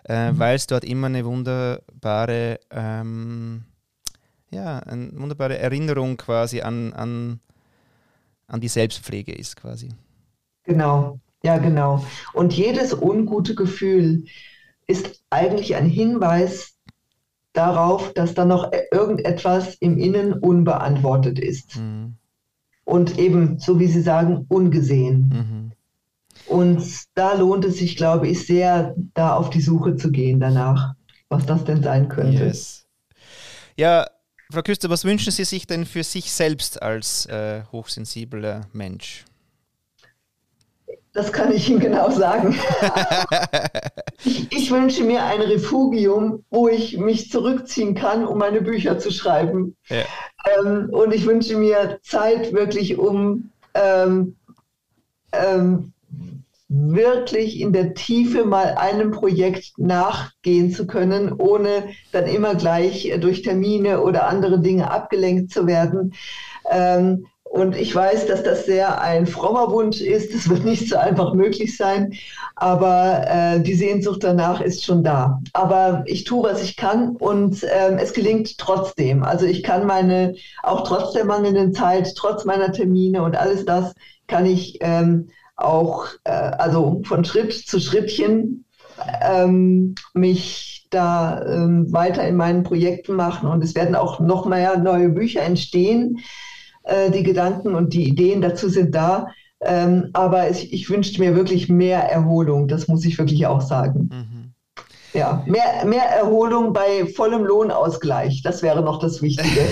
[0.09, 0.39] Äh, mhm.
[0.39, 3.65] Weil es dort immer eine wunderbare, ähm,
[4.51, 7.41] ja, eine wunderbare Erinnerung quasi an, an,
[8.47, 9.91] an die Selbstpflege ist quasi.
[10.65, 12.05] Genau, ja, genau.
[12.33, 14.25] Und jedes ungute Gefühl
[14.87, 16.77] ist eigentlich ein Hinweis
[17.53, 21.77] darauf, dass da noch irgendetwas im Innen unbeantwortet ist.
[21.77, 22.15] Mhm.
[22.85, 25.29] Und eben, so wie Sie sagen, ungesehen.
[25.29, 25.70] Mhm.
[26.51, 26.83] Und
[27.15, 30.95] da lohnt es sich, glaube ich, sehr, da auf die Suche zu gehen danach,
[31.29, 32.45] was das denn sein könnte.
[32.45, 32.87] Yes.
[33.77, 34.07] Ja,
[34.51, 39.25] Frau Küster, was wünschen Sie sich denn für sich selbst als äh, hochsensibler Mensch?
[41.13, 42.59] Das kann ich Ihnen genau sagen.
[44.25, 49.13] ich, ich, wünsche mir ein Refugium, wo ich mich zurückziehen kann, um meine Bücher zu
[49.13, 49.77] schreiben.
[49.89, 50.03] Ja.
[50.59, 54.35] Ähm, und ich wünsche mir Zeit wirklich, um ähm,
[55.31, 55.93] ähm,
[56.73, 63.43] wirklich in der Tiefe mal einem Projekt nachgehen zu können, ohne dann immer gleich durch
[63.43, 66.15] Termine oder andere Dinge abgelenkt zu werden.
[66.71, 70.33] Ähm, Und ich weiß, dass das sehr ein frommer Wunsch ist.
[70.33, 72.13] Das wird nicht so einfach möglich sein.
[72.55, 75.41] Aber äh, die Sehnsucht danach ist schon da.
[75.53, 79.25] Aber ich tue, was ich kann und äh, es gelingt trotzdem.
[79.25, 83.95] Also ich kann meine, auch trotz der mangelnden Zeit, trotz meiner Termine und alles das,
[84.29, 85.31] kann ich ähm,
[85.61, 88.65] auch, äh, also von Schritt zu Schrittchen
[89.23, 93.49] ähm, mich da ähm, weiter in meinen Projekten machen.
[93.49, 96.19] Und es werden auch noch mehr neue Bücher entstehen
[96.85, 99.29] äh, die Gedanken und die Ideen dazu sind da.
[99.63, 104.09] Ähm, aber ich, ich wünschte mir wirklich mehr Erholung, das muss ich wirklich auch sagen.
[104.11, 104.40] Mhm.
[105.13, 109.61] Ja, mehr, mehr Erholung bei vollem Lohnausgleich, das wäre noch das Wichtige.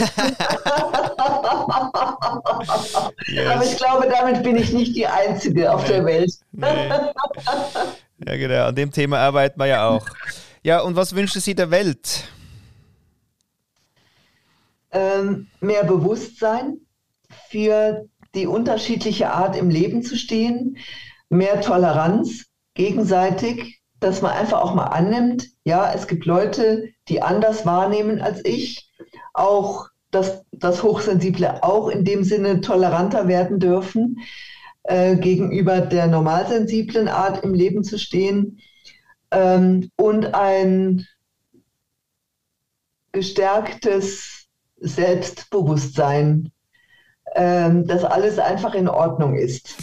[3.28, 3.50] yes.
[3.50, 5.88] Aber ich glaube, damit bin ich nicht die Einzige auf nee.
[5.88, 6.32] der Welt.
[6.52, 6.88] Nee.
[8.26, 10.04] Ja, genau, an dem Thema arbeiten wir ja auch.
[10.64, 12.24] Ja, und was wünscht Sie der Welt?
[14.90, 16.78] Ähm, mehr Bewusstsein,
[17.48, 20.78] für die unterschiedliche Art im Leben zu stehen,
[21.28, 27.66] mehr Toleranz gegenseitig, dass man einfach auch mal annimmt, ja, es gibt Leute, die anders
[27.66, 28.90] wahrnehmen als ich,
[29.34, 34.18] auch dass das Hochsensible auch in dem Sinne toleranter werden dürfen,
[34.84, 38.60] äh, gegenüber der normalsensiblen Art im Leben zu stehen
[39.30, 41.06] ähm, und ein
[43.12, 44.46] gestärktes
[44.80, 46.52] Selbstbewusstsein
[47.34, 49.76] ähm, dass alles einfach in Ordnung ist.